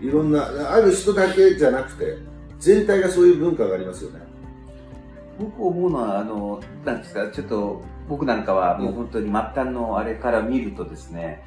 [0.00, 2.18] いろんな、ある人だけじゃなくて、
[2.58, 4.20] 全体がそういう文化がありますよね。
[5.38, 11.42] 僕思うのは、あの、なんですか、ちょっと、僕なんかはもう本当に末端のあれから見るとですね、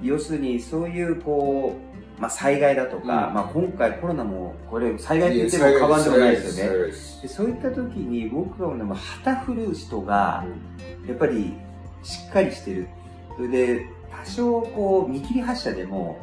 [0.00, 1.76] うん、要するにそういうこ
[2.18, 6.92] う、まあ、災害だとか、うん、まあ、今回コロナもこれ災害と言っても過言でもないですよね。
[7.22, 10.44] でそういった時に僕は、ね、旗振る人が
[11.06, 11.54] やっぱり
[12.02, 12.88] しっかりしてる。
[13.36, 13.86] それで
[14.24, 16.18] 多少こう見切り発車でも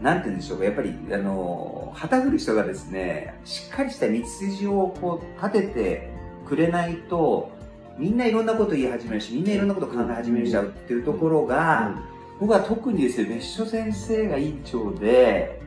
[0.00, 6.10] なんて言うんでしょうか、やっぱり、あの、旗振る人がですね、しっかりした道筋をこう立てて
[6.46, 7.50] くれないと、
[7.98, 11.96] みんないろんなこと言い始めるし、みんないろんなこと考え始めちゃうっていうところが、
[12.38, 15.60] 僕は特にですね、別所先生が院長で、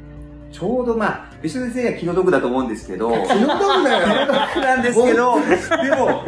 [0.54, 4.08] ちょうどまあ、別所先生は気の毒だと思うんですけど、 気の毒だよ。
[4.08, 5.36] 気の毒なんですけど、
[5.84, 6.24] でも、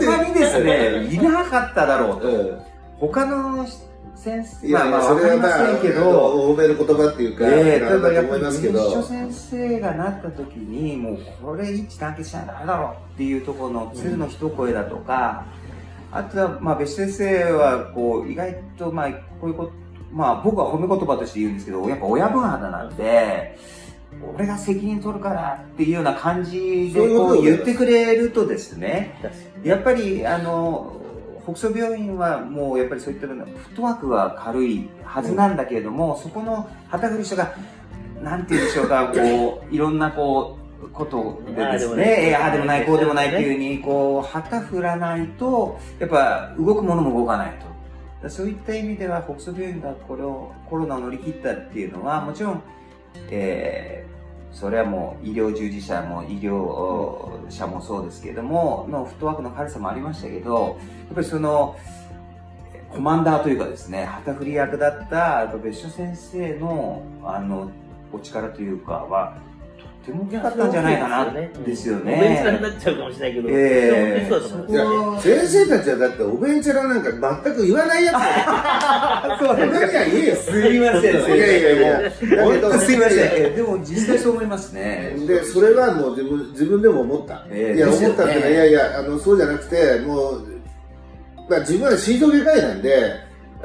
[0.00, 2.74] 他にですね、いなかっただろうと。
[2.98, 3.64] 他の
[4.24, 6.10] 先生、まあまあ、それはまあ、けど、
[6.50, 15.46] 欧米の言葉っていうか、ええー、ただやっぱり、別所先生がなった時に、もう、これ一致団結しないとダメだろうっていうところの鶴の一声だとか、
[16.10, 19.10] うん、あとは、まあ、別所先生は、こう、意外と、まあ、
[19.40, 19.72] こういうこと、
[20.10, 23.58] まあ、僕は褒め言葉として言うんですけど、やっぱ親分肌なんで、
[24.34, 29.20] 俺が責任取るからっていうような感じでこう言ってくれるとですね、
[29.64, 31.03] やっぱりあの
[31.44, 37.54] 北総病院はもうやっぱりそういったフットワークは軽いはずなんだけれども、そこの旗振り人が
[38.22, 47.52] なんて言うんでしょうかこういろんなこうことでですね、えーああでもないこうでもないっていうふうにこう旗振らないとやっぱ動くものも動かない
[48.22, 48.30] と。
[48.30, 52.62] そういった意味では北総病院がこれをコロナを乗り切ったっていうのはもちろん、
[53.30, 54.13] えー
[54.54, 61.76] それはもう医療従事者も医療者もそうですけれどものフットワークの軽さもありましたけどやっぱりその
[62.90, 67.70] コマンダーというかですね旗振り役だった別所先生のあの
[68.12, 69.36] お力というかは
[70.04, 71.32] ても大きかったんじゃないかな
[71.66, 72.60] ですよお弁当にね。
[72.60, 79.44] なっちゃうかもしれないけど、ええそうだと思いますいや先生たちはだっておべんちゃらなんか全く言わないやつ。
[79.44, 80.36] そうおべんちゃら言えよ。
[80.36, 81.36] すいません。
[81.36, 83.18] いやいやいや、本ど当すいません。
[83.18, 85.16] えでも実際そう思いますね。
[85.26, 87.44] で、それはもう自分自分でも思った。
[87.54, 90.46] いや、思ったっていやいや、あの、そうじゃなくて、もう、
[91.48, 93.12] まあ自分は心臓外科医なんで、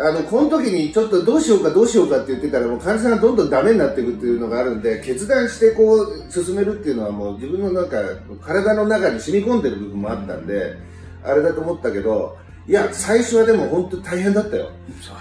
[0.01, 7.97] あの、この時にちょっとどうしようかどうしようかって言ってたら、もう患者さんがどんどんダメになっていくっていうのがあるんで、決断してこう、進めるっていうのはもう自分のなんか、
[8.41, 10.77] 体の中に染み込んでる部分もあったんで、
[11.23, 14.69] あれだと思ったけど、いや、最初はでも本当大変だったよ。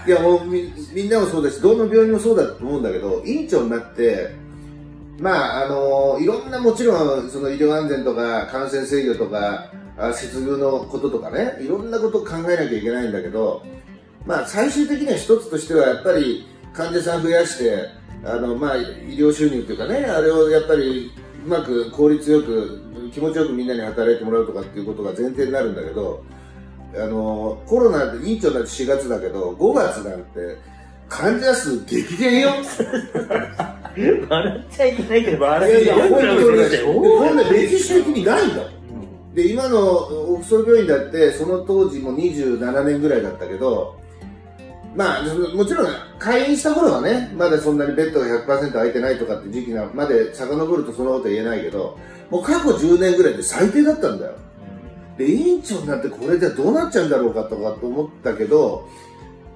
[0.07, 0.71] いや、もうみ
[1.07, 4.31] んなもそうだし、どの病院もそうだと思うんだけど、院長になって、
[5.19, 9.73] まあ、あのいろんなもちろん、その医療安全とか、感染制御とか、
[10.13, 13.63] 接遇のこととかね、いろんなことを考えなきゃいけないんだけど、
[14.29, 17.89] まあ、最終的には一つとしては、やっぱり患者さん増やして、
[18.23, 21.11] あの、まあ、医療収入っていうかね、あれをやっぱり
[21.47, 26.23] うまく効率よく、気持ちよくみんなに働いてもらうとかっていうことが前提になるんだけど、
[26.95, 30.59] あの、コロナで院長になって4月だけど、5月なんて、
[31.09, 32.51] 患者数激減よ。
[34.29, 39.35] 笑っちゃいけないけど、い笑やいや、本当にってこんな歴史的にないんだもん。
[39.35, 43.98] で、今のオクソ病院だって、その当時も27年ぐらいだったけど、
[44.97, 45.23] まあ、
[45.55, 51.99] もちろん、開院した頃はね、まだそんなにベッドが100%空いてないとかって時期がまで遡るとそんなことは言えないけど、
[52.31, 54.33] もう過去10年ぐらいで最低だったんだよ。
[55.17, 58.89] で、院長になってこれじゃどうなっちゃうんだろうかとかと思ったけど、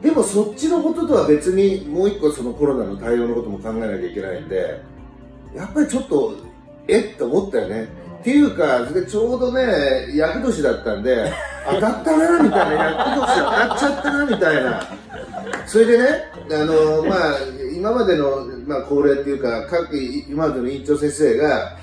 [0.03, 4.81] でもそっちのこととは別にもう一個そのコロナの対応のことも考えなきゃいけないんで、
[5.55, 6.35] やっぱりちょっと、
[6.88, 7.88] えって思ったよね。
[8.21, 11.33] っていうか、ちょうどね、厄年だったんで、
[11.68, 15.02] 当たったな、みたいな、厄年当たっちゃったな、みたいな。
[15.66, 16.05] それでね、
[16.50, 17.38] あの、まあ、
[17.74, 21.78] 今までの、まあ、恒例っていうか、各、今までの院長先生が、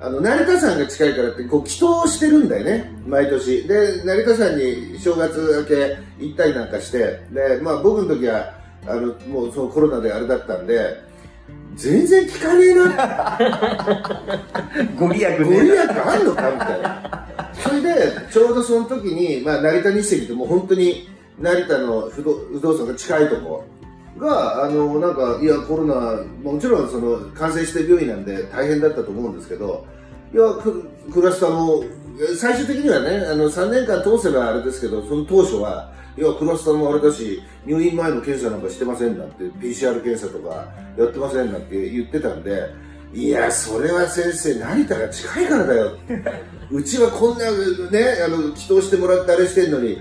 [0.00, 3.66] あの、成田山が近いからって、こう、祈祷してるんだよね、毎年。
[3.66, 8.54] で、成田山に正月明け行ったりなんかして、で、まあ、僕の時は、
[8.86, 11.02] あの、もうそのコロナであれだったんで、
[11.76, 13.38] 全然効かねえな
[14.96, 15.78] ご利益ご利益ね。
[15.78, 17.26] あんのかみたいな。
[17.54, 17.92] それで、
[18.30, 23.64] ちょうどその時に、まあ、成田日赤ってもう本当に、成田の不動不動産が近いとこ
[24.18, 29.86] が、あの、なんか、いや、コロナ、もちろんその、感染して病院なんで大変だったと思うんですけど、
[30.32, 31.84] いや、ククラスターも、
[32.38, 42.70] 最終的にはね、あの、3年間通せばあれですけど、その当初は、いや、クラスターもあれだし、入院前の検査なんかしてませんなんて、PCR 検査とかやってませんなんて言ってたんで、
[43.12, 45.96] いや、それは先生、成田が近いからだよ。
[46.70, 47.50] うちはこんな、
[47.90, 49.98] ね、あの、祈祷してもらってあれしてんのに、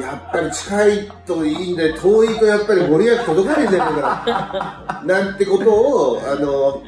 [0.00, 5.04] やっぱり近いといいんで、遠いとやっぱりご利益届かねえんじゃないかな。
[5.22, 6.82] なんてことを、あの、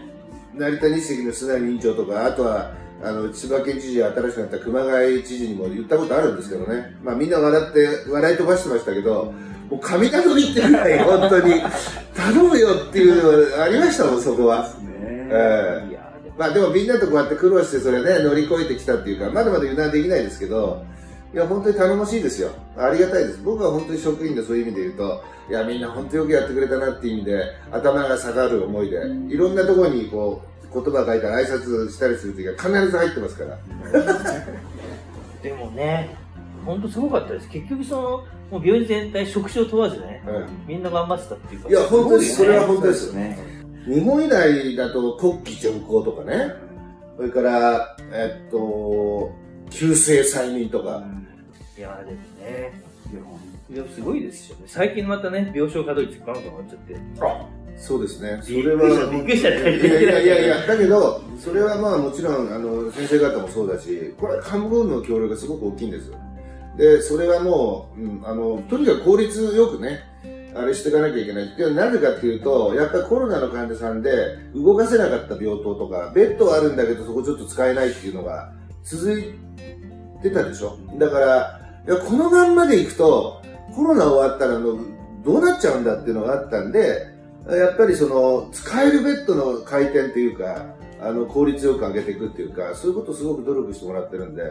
[0.54, 6.96] 成田日赤の菅谷委員長とか、あとは、あの、千葉県知事、新しくなった熊谷知事にも言ったことあるんですけどね。
[7.02, 9.34] まあみんな笑って、笑い飛ばしてましたけど、
[9.70, 11.54] もう神頼みってぐらい、本当に、
[12.16, 14.68] 頼むよっていうのがありましたもん、そこは。
[15.28, 20.84] ええいやでもまあでもみんなとこうやって苦労してそれね、乗り越えてきたっていうか、まだまだ油断できないですけど、
[21.34, 22.50] いや、本当に頼もしいですよ。
[22.76, 23.40] ありがたいです。
[23.42, 28.96] 僕は本当に職員でそういう意味で言うと、いや、みんな本当によくやってくれたなっていう意味で、頭が下がる思いで、
[29.28, 33.58] いろんなところにこう、言葉書いたら挨拶したりするときは必ず入ってますから。
[35.42, 36.16] でもね、
[36.64, 37.48] 本当すごかったです。
[37.48, 38.02] 結局その、
[38.50, 41.68] もう病院全体、職種を問わずね、うんみんな頑張ってたっていうか。
[41.68, 43.38] いや本当にそれは本当ですね。
[43.86, 46.52] 日本以外だと国旗巡行とかね、
[47.16, 49.32] それから、えっと、
[49.70, 51.02] 旧姓再任とか、
[51.76, 52.82] いやでもね、
[53.72, 54.64] いや、すごいですよね。
[54.66, 56.96] 最近またね、病床稼働率ガンガン上がっちゃって。
[57.76, 58.40] そうですね。
[58.42, 59.10] それは。
[59.10, 66.12] びっくりしたいやいやいやいや、だけど、それはまあもちろん、あの、先生方もそうだし、これは看護部の協力がすごく大きいんです。
[66.78, 70.00] で、それはもう、うん、あの、とにかく効率よくね、
[70.54, 74.10] あれしていかなきゃいけないっていうのはなぜかっていうと、やっぱりコロナの患者さんで
[74.54, 78.52] 動かせなかった病棟とか、ベッドはあるんだけどそこちょっと使えないっていうのが
[78.82, 79.34] 続い
[80.22, 80.76] てたでしょ？
[80.98, 83.42] だから、いやこのまんまでいくと、
[83.74, 84.78] コロナ終わったらの
[85.24, 87.06] どうなっちゃうんだっていうのがあったんで、
[87.48, 90.66] やっぱりその、使えるベッドの回転っていうか、
[91.00, 94.42] あの、効率よく上げていくっていうか、そういうことをすごく努力してもらってるんで、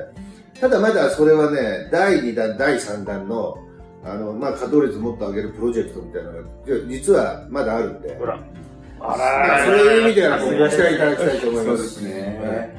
[0.61, 3.57] ただまだそれはね、第2弾、第3弾の、
[4.05, 6.47] あの、まあ、稼働率もっと上げるプロジェクトみたいなのが、
[6.87, 8.15] 実はまだあるんで。
[8.17, 8.39] ほら。
[9.01, 11.65] あらそういう意味では、ご期待いただきたいと思います。
[11.65, 12.77] そうですね。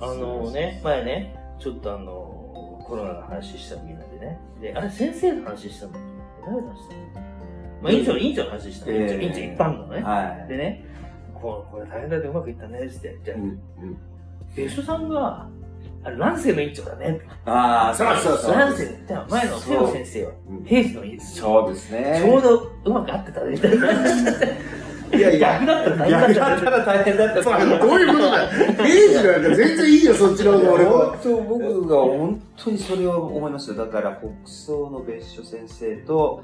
[0.00, 4.38] あのね、前ね、ちょっとあの、コロナの話したみんなでね。
[4.60, 5.92] で、あれ先生の話したの？
[6.44, 7.00] 誰の話したの？
[7.82, 8.92] まあ、院長、院長の話したの。
[8.92, 10.02] 院長、院長一般のね。
[10.02, 10.48] はい。
[10.48, 10.84] でね、
[11.34, 13.20] こうこれ大変だってうまくいったねって。
[13.24, 13.36] じゃあ
[14.56, 15.48] 別所さんが、
[16.04, 17.20] あれ、乱世の院長だね。
[17.44, 21.24] ああ、そうそうそう乱世、じゃあ前の瀬尾先生はうん、平時の院長。
[21.24, 22.20] そうですね。
[22.20, 23.86] ちょうどうまく合ってたね、みたいな。
[25.12, 26.40] いやいや逆だったら大変だ逆ったね。
[26.40, 27.42] だったら大変だった。
[27.42, 28.50] そうどういうことだよ。
[28.50, 30.90] イメージなんか全然いいよ、そっちの方が俺も。
[30.90, 36.42] 本当僕が本当にそれを思いますよだから北総の別所先生と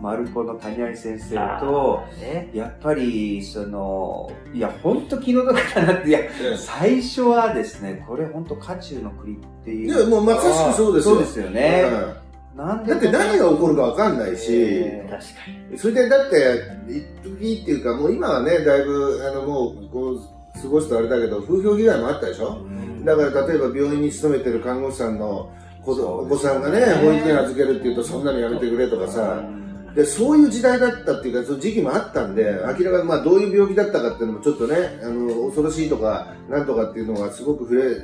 [0.00, 6.20] 丸子の谷有先生とね、やっぱりそのいや本当気の毒だなっていや
[6.56, 11.14] 最初はですねこれ本当渦中の栗っていういや、もうまさしくそうですよ。
[11.16, 11.84] そうですよね、
[12.24, 15.28] うんなんでだって何が起こるかわかんないし、え確か
[15.70, 15.78] に。
[15.78, 17.04] それでだって、一
[17.38, 22.58] 時っていうか、もう今はね、だいぶ、あの、もう、こう、過ごすとあれだけど、風評被害もあったでしょ？
[22.64, 23.04] うん。
[23.04, 25.50] だから例えば病院に勤めてる看護師さんの
[25.84, 29.42] 子そうお子さんがね、保育園預けるって言うと、そんなのやめてくれとかさ、
[29.94, 37.96] でそういう時代だったっていうか、その時期もあったんで、明らかにまあどういう病気だったかっていうのもちょっとね、あの恐ろしいとか、なんとかっていうのがすごく触れ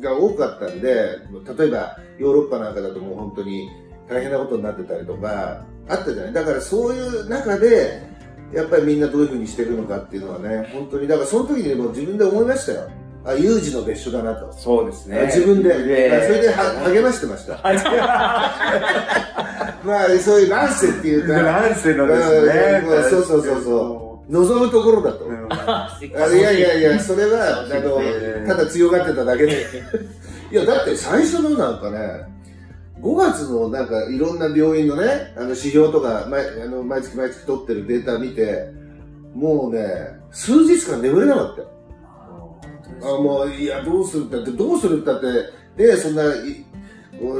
[0.00, 1.18] が多かったんで、
[1.58, 3.68] 例えばヨーロッパなんかだともう本当に
[4.08, 6.32] 大変なことになってたりとか、あったじゃない？
[6.32, 8.02] だからそういう中で、
[8.52, 12.88] やっぱりみんなどういうふうにしていくのかっていうのはね、本当に、だからその時にもう自分で思いましたよ。
[13.26, 14.52] あ、有事の別所だなと。
[14.52, 16.54] そうですね自分で、でそれでは
[16.92, 17.54] 励ましてました。
[19.84, 24.03] まあ、そういう乱世っていうか、乱世のですねうんそうそうそうそう。
[24.28, 25.24] 望むところだと。
[25.26, 29.66] うんああいやいやいや、それは、あのえ、ただ強がってただけで。
[30.50, 32.26] いや、だって最初のなんかね、
[33.00, 38.70] 5月のなんかいろんな病院のね、あの指標とか、毎あの毎月毎月取ってるデータ見て、
[39.34, 41.68] もうね、数日間眠れなかったよ。
[43.02, 45.26] あもう、いや、どうするったって、どうするったって、
[45.76, 46.22] で、そんな、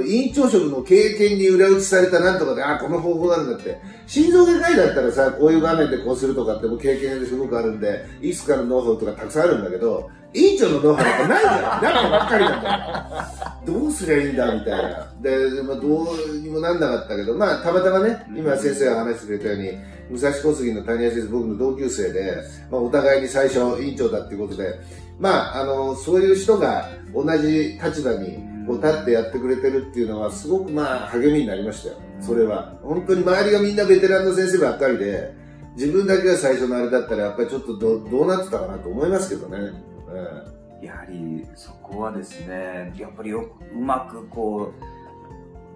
[0.07, 3.81] 院長職の経験に裏打ちされたなんとかで、あ、この方法なんだって。
[4.07, 11.83] 心臓外科医だったらさ、こういう場面でこうするとかっても経験ですごくあるんで、いつかのノウハウとかたくさんあるんだけど、院長のノウハウなんかないじゃん。
[11.83, 13.81] なんかばっかりなんだよ。
[13.81, 15.13] どうすりゃいいんだみたいな。
[15.23, 19.79] で、まあ、どうにもなんなかったけど、まあ、たまたまね、今先生が話してくれたように、
[20.11, 22.37] 武蔵小杉の谷谷先生、僕の同級生で、
[22.71, 24.79] まあ、お互いに最初院長だっていうことで、
[25.19, 31.97] まあ、あの、そういう人が同じ立場にこう立ってやってくれてるっていうのは、すごくまあ、励みになりましたよ。
[32.21, 32.77] それは。
[32.83, 35.35] 本当に周りがみんなベテランの先生ばっかりで、
[35.77, 39.59] 自分だけが最初のあれだったら、やっぱりちょっとどどうなってたかなと思いますけどね。
[39.59, 40.55] うん
[40.85, 44.73] やはりそこはですねやっぱりよくうまくこ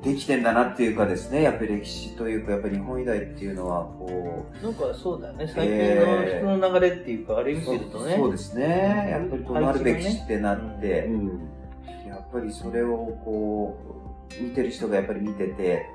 [0.02, 8.16] うできてんだなっていうかですねやっぱり歴史というかやっぱり日本医大っていうのはこうなんかそうだよね、最近の人の流れっていうか、あれ見てるとね。
[8.16, 11.26] そうですねやっぱりどうなるべきってなって、うん。
[11.26, 11.57] やっ
[12.32, 13.78] ぱりそれをこ
[14.38, 15.86] う見てる人がやっぱり見てて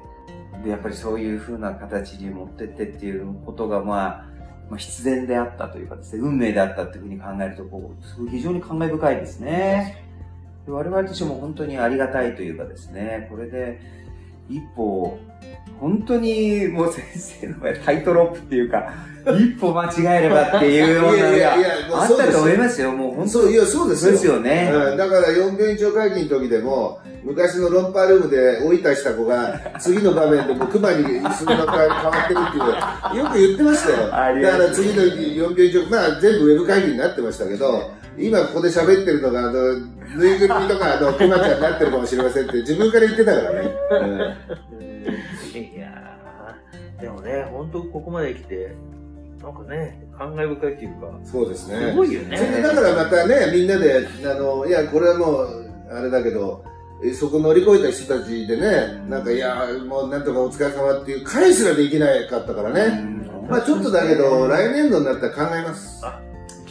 [0.64, 4.34] でやっぱりそういう風な形に持ってってっていうことがまあ
[4.70, 10.04] まあ、必然であったというかですね、運命であったというふうに考えると、こう、すごい非常に感慨深いですね。
[10.66, 13.80] で我々としても本当にありがたいというかですね、これで
[14.50, 15.18] 一歩、
[15.80, 18.94] 本当にもう先生の場合タイトロップっていうか、
[19.40, 21.38] 一歩間違えればっていうようなの
[21.98, 24.12] があったと思いますよ、もう本当そう、いや、そうですよ。
[24.12, 24.70] ですよね。
[24.74, 34.08] うん、だから4病院長会議の時でも、昔のロンパールームで老いたした子が、次の場面でもう熊に椅子の中に変わってるっていう、よく言ってましたよ。
[34.08, 39.74] だから次の4病院長、まあ全部ウェブ会議になってましたけど、今ここで喋ってるのが、あの、
[40.16, 43.72] ぬいぐるみとか、あの、熊ちゃんになってるかもしれませんって自分から言ってたからね。
[45.54, 48.76] いやー、でもね、本当ここまで来て、
[49.42, 51.92] なんかね、感慨深いっていうか、うんそうですね。
[51.92, 52.38] すごいよね。
[52.38, 56.64] それでだからまたね、みんなで、あの、いや、これはもう、あれだけど、
[57.04, 63.04] えそこ乗り越えた人たちでね、なんか、いや、もうなんとかお疲れ様っていう、返すらできなかったからね。
[63.50, 66.02] まあちょっとだけど、来年度になったら考えます。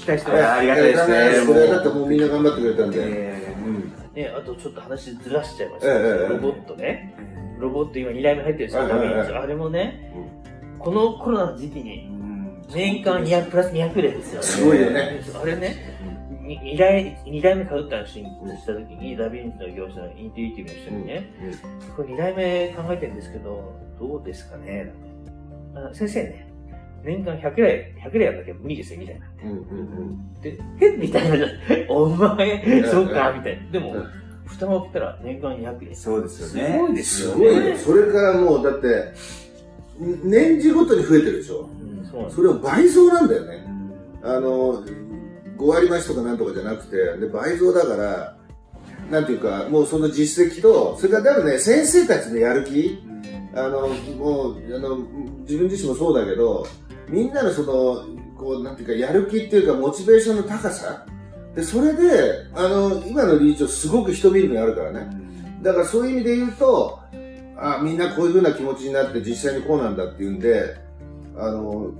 [0.02, 2.98] 期待してまありがたいですねええこれだってもうみんな頑張ってくれたんで。
[3.00, 3.92] えうん。
[4.12, 4.16] す。
[4.16, 7.14] ね、あとちょっと話ずらしちゃいましたええええロボットね。
[7.58, 10.14] ロボット今2台目入ってるんですよ、はいはいはい画面にあれもね、
[10.78, 12.22] このコロナの時期に、うん
[12.74, 14.46] 年間200プラス200例ですよね。
[14.46, 15.20] すごいよね。
[15.40, 15.76] あれね、
[16.42, 21.30] に二代二代目買うって話にした時に、ダヴィンチの業者のインテュイティブの人にね、
[21.94, 24.92] これ二代目考えてるんですけど、どうですかね
[25.92, 26.51] 先生ね、
[27.04, 29.26] 年間100例、100例やんなきゃ無理ですよ、みたいな。
[29.44, 30.90] うんうんで、え？
[30.96, 31.50] みたいなじゃん。
[31.88, 33.70] お前ん、そうか、みたいな。
[33.72, 34.06] でもうん、
[34.46, 35.94] 蓋を開けたら年間200例。
[35.94, 36.78] そうですよすね。
[36.78, 37.60] ごいですよすごいね。
[37.70, 37.78] ね。
[37.78, 39.12] それからもう、だって、
[40.24, 41.68] 年次ごとに増えてるでしょ。
[41.80, 41.92] うん
[42.30, 43.64] それを倍増なんだよね。
[43.66, 43.82] うん
[44.24, 44.84] あの、
[45.56, 48.36] 5割増しとかなんとかじゃなくて、で、倍増だから、
[49.10, 52.98] なんていうか、もうその実績と、それから多分ね、先生たちのやる気、
[53.54, 54.98] あの、もう、あの、
[55.40, 56.66] 自分自身もそうだけど、
[57.12, 58.06] みんなのその、
[58.36, 61.06] こう、なんていうか、やる気っていうか、モチベーションの高さ？
[61.54, 65.08] で、それで、あの、今の理事長すごく人見る目あるからね。
[65.60, 66.98] だからそういう意味で言うと、
[67.58, 70.74] あ、みんなこういうふうな気持ちになって実際にこうなんだっていうんで、
[71.36, 71.92] あの、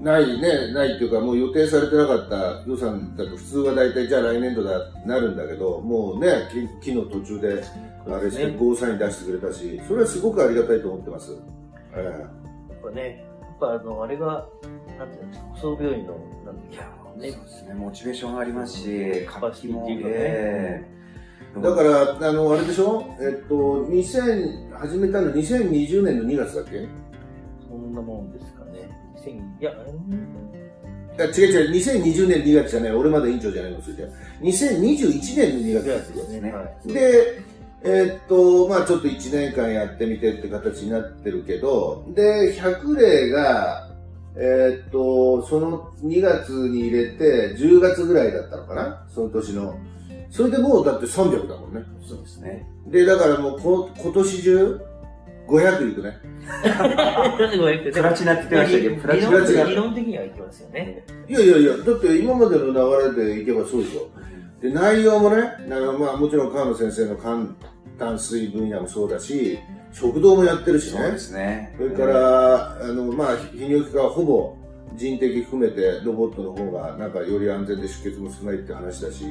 [0.00, 7.64] ないね、ないっていうかもう予定されてなかった予算だと普通は大体じゃあ来年度だなるんだけど、もうね、き昨日途中で
[8.06, 11.34] あれしてねゴーサイン出してくれたし、それはすごくありがたいと思ってます。
[11.94, 13.24] えやっぱね、
[13.60, 14.48] ぱあの、あれが、
[14.98, 23.04] なんていうんですか、補装病院の、なんていうのねそうですね、モチベーションがありますし、活気も、ねええだから、あの、あれでしょ？
[23.20, 26.86] えっと、2000、始めたの2020年の2月だっけ？
[27.68, 28.88] そんなもんですかね。
[29.16, 29.30] 2000
[29.60, 30.50] いや、うん
[31.18, 34.06] あ違う違う、2020年2月じゃない、俺まだ委員長じゃないの、それじゃ。
[34.40, 36.14] 2021年の2月ですよ。
[36.14, 36.52] ですね。
[36.52, 36.88] はい。
[36.92, 37.42] で、
[37.82, 43.88] えーっと、まあちょっと1年間やってみてって形になってるけど、で、100例が、
[44.36, 49.06] えーっと、その2月に入れて、10月ぐらいだったのかな？
[49.08, 49.78] その年の。
[50.30, 51.82] それでもうだって300だもんね。
[52.06, 52.66] そうですね。
[52.86, 54.80] で、だからもうこ今年中、
[55.48, 56.18] 500いくね。
[57.92, 59.16] プラチナって言ってましたけど、プラ
[59.46, 61.04] チナ理論的にはいきますよね。
[61.28, 64.08] いやいやいや、だって今までの流れでいけばそうでしょ。
[64.60, 67.54] で、内容もね、まあもちろん川野先生の肝
[67.98, 69.58] 淡水分野もそうだし、
[69.92, 71.18] 食堂もやってるしねそうで。
[71.18, 71.74] すね。
[71.76, 74.56] それから、あの、まあ、泌尿器科はほぼ
[74.94, 79.24] 人的含めてロボットの方がなんかより安全で出血も少ないって話だし、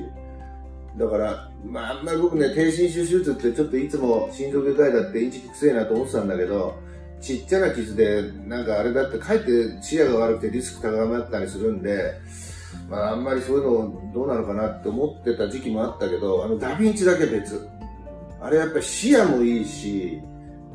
[0.98, 6.76] だから、まあ、あんまり僕ね、低心臭手術ってちょっといつも心臓外科医だってインチキくせえなと思ってたんだけど、
[7.22, 12.16] ちっちゃな傷で、なんかあれだってかえって視野が悪くてリスク高まったりするんで、
[12.90, 17.68] まあ、あんまりそういうのどうなのかなって思ってた時期もあったけど、あの、ダヴィンチだけ別。
[18.42, 20.22] あれやっぱり視野もいいし、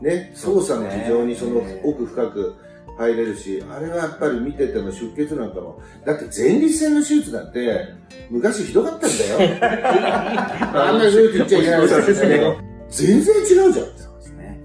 [0.01, 2.57] ね、操作も非常にその奥深く
[2.99, 7.89] 入れるし、あれはやっぱり見てても出血なんかも、だって前立腺の手術なんて、
[8.31, 9.59] 昔ひどかったんだよ。
[10.79, 12.57] あんなにそう言っちゃいけないですけど、
[12.91, 13.73] 全然違うじゃん。
[13.73, 13.93] そうで
[14.23, 14.61] すね。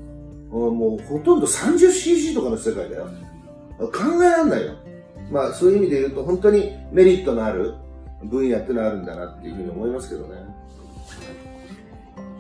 [0.52, 3.08] もうほとんど 30cc とかの世界だよ。
[3.80, 4.74] 考えられないよ。
[5.32, 7.76] まあそういう意味で言うと本当にメリットのある
[8.24, 10.36] 分野ってのはあるんだなっていうふうに思いますけどね。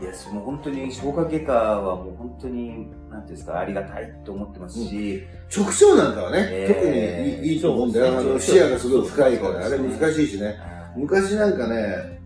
[0.01, 5.23] いや、その本当に消化外科はもう本当に、なんていうんですか、ありがたいと思ってますし、
[5.53, 8.17] 直腸なんかはね、えー特にいいいいと思うんだよ。
[8.17, 10.55] あの視野がすごい深いから、あれ難しいしね。
[10.95, 12.21] 昔なんかね、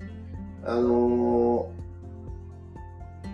[0.63, 1.67] あの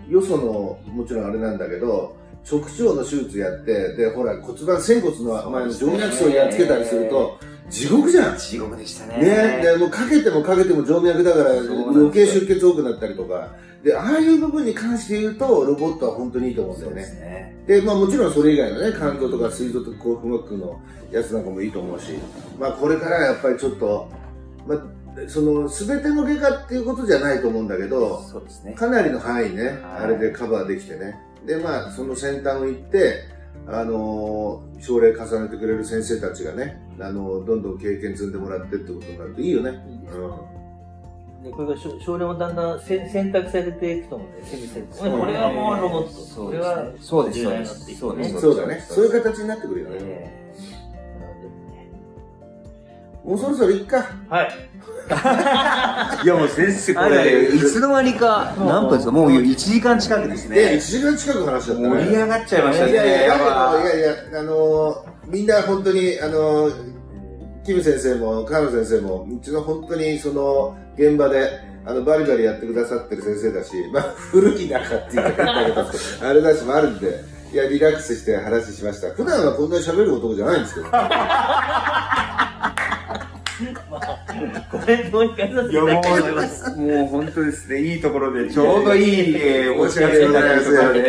[0.08, 2.16] ーよその、もちろんあれなんだけど、
[2.48, 7.38] 直腸の手術やって、で、ほら、骨盤、仙骨の前の静脈層にやっつけたりすると、
[7.68, 8.36] 地獄じゃん。
[8.36, 9.18] 地獄でしたね。
[9.18, 13.48] ね、でもうかけてもかけても静脈だから余計出血多くなったりとか。
[13.84, 17.04] で、ああいう部分に関して言うと、ロボットは本当にいいと思うんだよね。
[17.04, 17.56] すね。
[17.66, 20.80] で、まあもちろんそれ以外のね、肝臓とか膵臓とか幸福膜の
[21.12, 22.12] やつなんかもいいと思うし、
[22.58, 24.10] まあこれからやっぱりちょっと、
[24.66, 24.80] まあ、
[25.28, 28.74] その、すべての外科っていうことじゃないと思うんだけど、そうですね。
[28.74, 31.16] かなりの範囲ね、はいあれでカバーできてね。
[31.46, 33.24] で、まあその先端を行って、
[33.66, 39.70] あのー症例重ねてくれる先生たちがね、あのーどんどん経験積んでもらってってことになるといいよね。
[39.70, 41.44] うん。
[41.44, 46.10] でこれが少少量もだんだんせ選択されていくと思うんで、選択されてそうこれはもうロボット。
[46.10, 46.98] それはですね。
[47.00, 47.84] そうです、そうで重要になっていす。
[47.84, 48.40] くねそうです。
[48.40, 48.84] そうだね。
[48.88, 50.39] そういう形になってくるよね。
[53.30, 54.04] えもうそろそろいっか。
[54.28, 54.48] はい。
[54.52, 54.70] え
[56.24, 59.12] いやもう先生これ、いつの間にか、何分ですか？
[59.12, 60.80] もう1時間近くですで、1ね。
[60.80, 61.88] 時間近く話しちゃったね。
[61.88, 62.92] 盛り上がっちゃいましたね。
[62.92, 64.96] いやいや、だやけいやいや、あのー
[65.28, 66.72] みんな本当に、あのー
[67.64, 71.50] キム先生も、川野先生も、うちの本当にその、現場で、
[71.84, 75.50] あの、バリバリやってくださってる先生だし、まあ、古い中って言ったけど、
[76.28, 77.20] あれだしもあるんで、
[77.52, 79.10] いや、リラックスして話しました。
[79.10, 80.86] 普段はこんなに喋る男じゃないんですけど。
[85.10, 86.70] もう一回させていただきます。
[86.76, 91.00] もう本当ですね、いいところで、ちょうどいい、えー、お知らせになりますよね。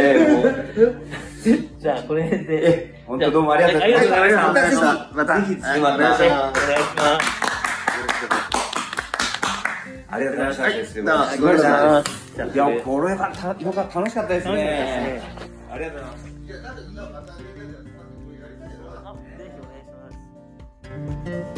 [1.79, 3.01] じゃあ、これで。
[3.07, 4.21] 本当どうもありがとうございました。
[4.21, 5.11] ありがとうございました。
[5.13, 6.23] また、ぜひ、お願いします。
[10.13, 11.25] ありがとうございました。
[11.29, 12.03] すごいな。
[12.53, 13.23] いや、これた、
[13.59, 15.21] よか楽しかったですね。
[15.71, 16.23] ありがとうございます。
[19.37, 19.83] ぜひお願い
[21.25, 21.50] します。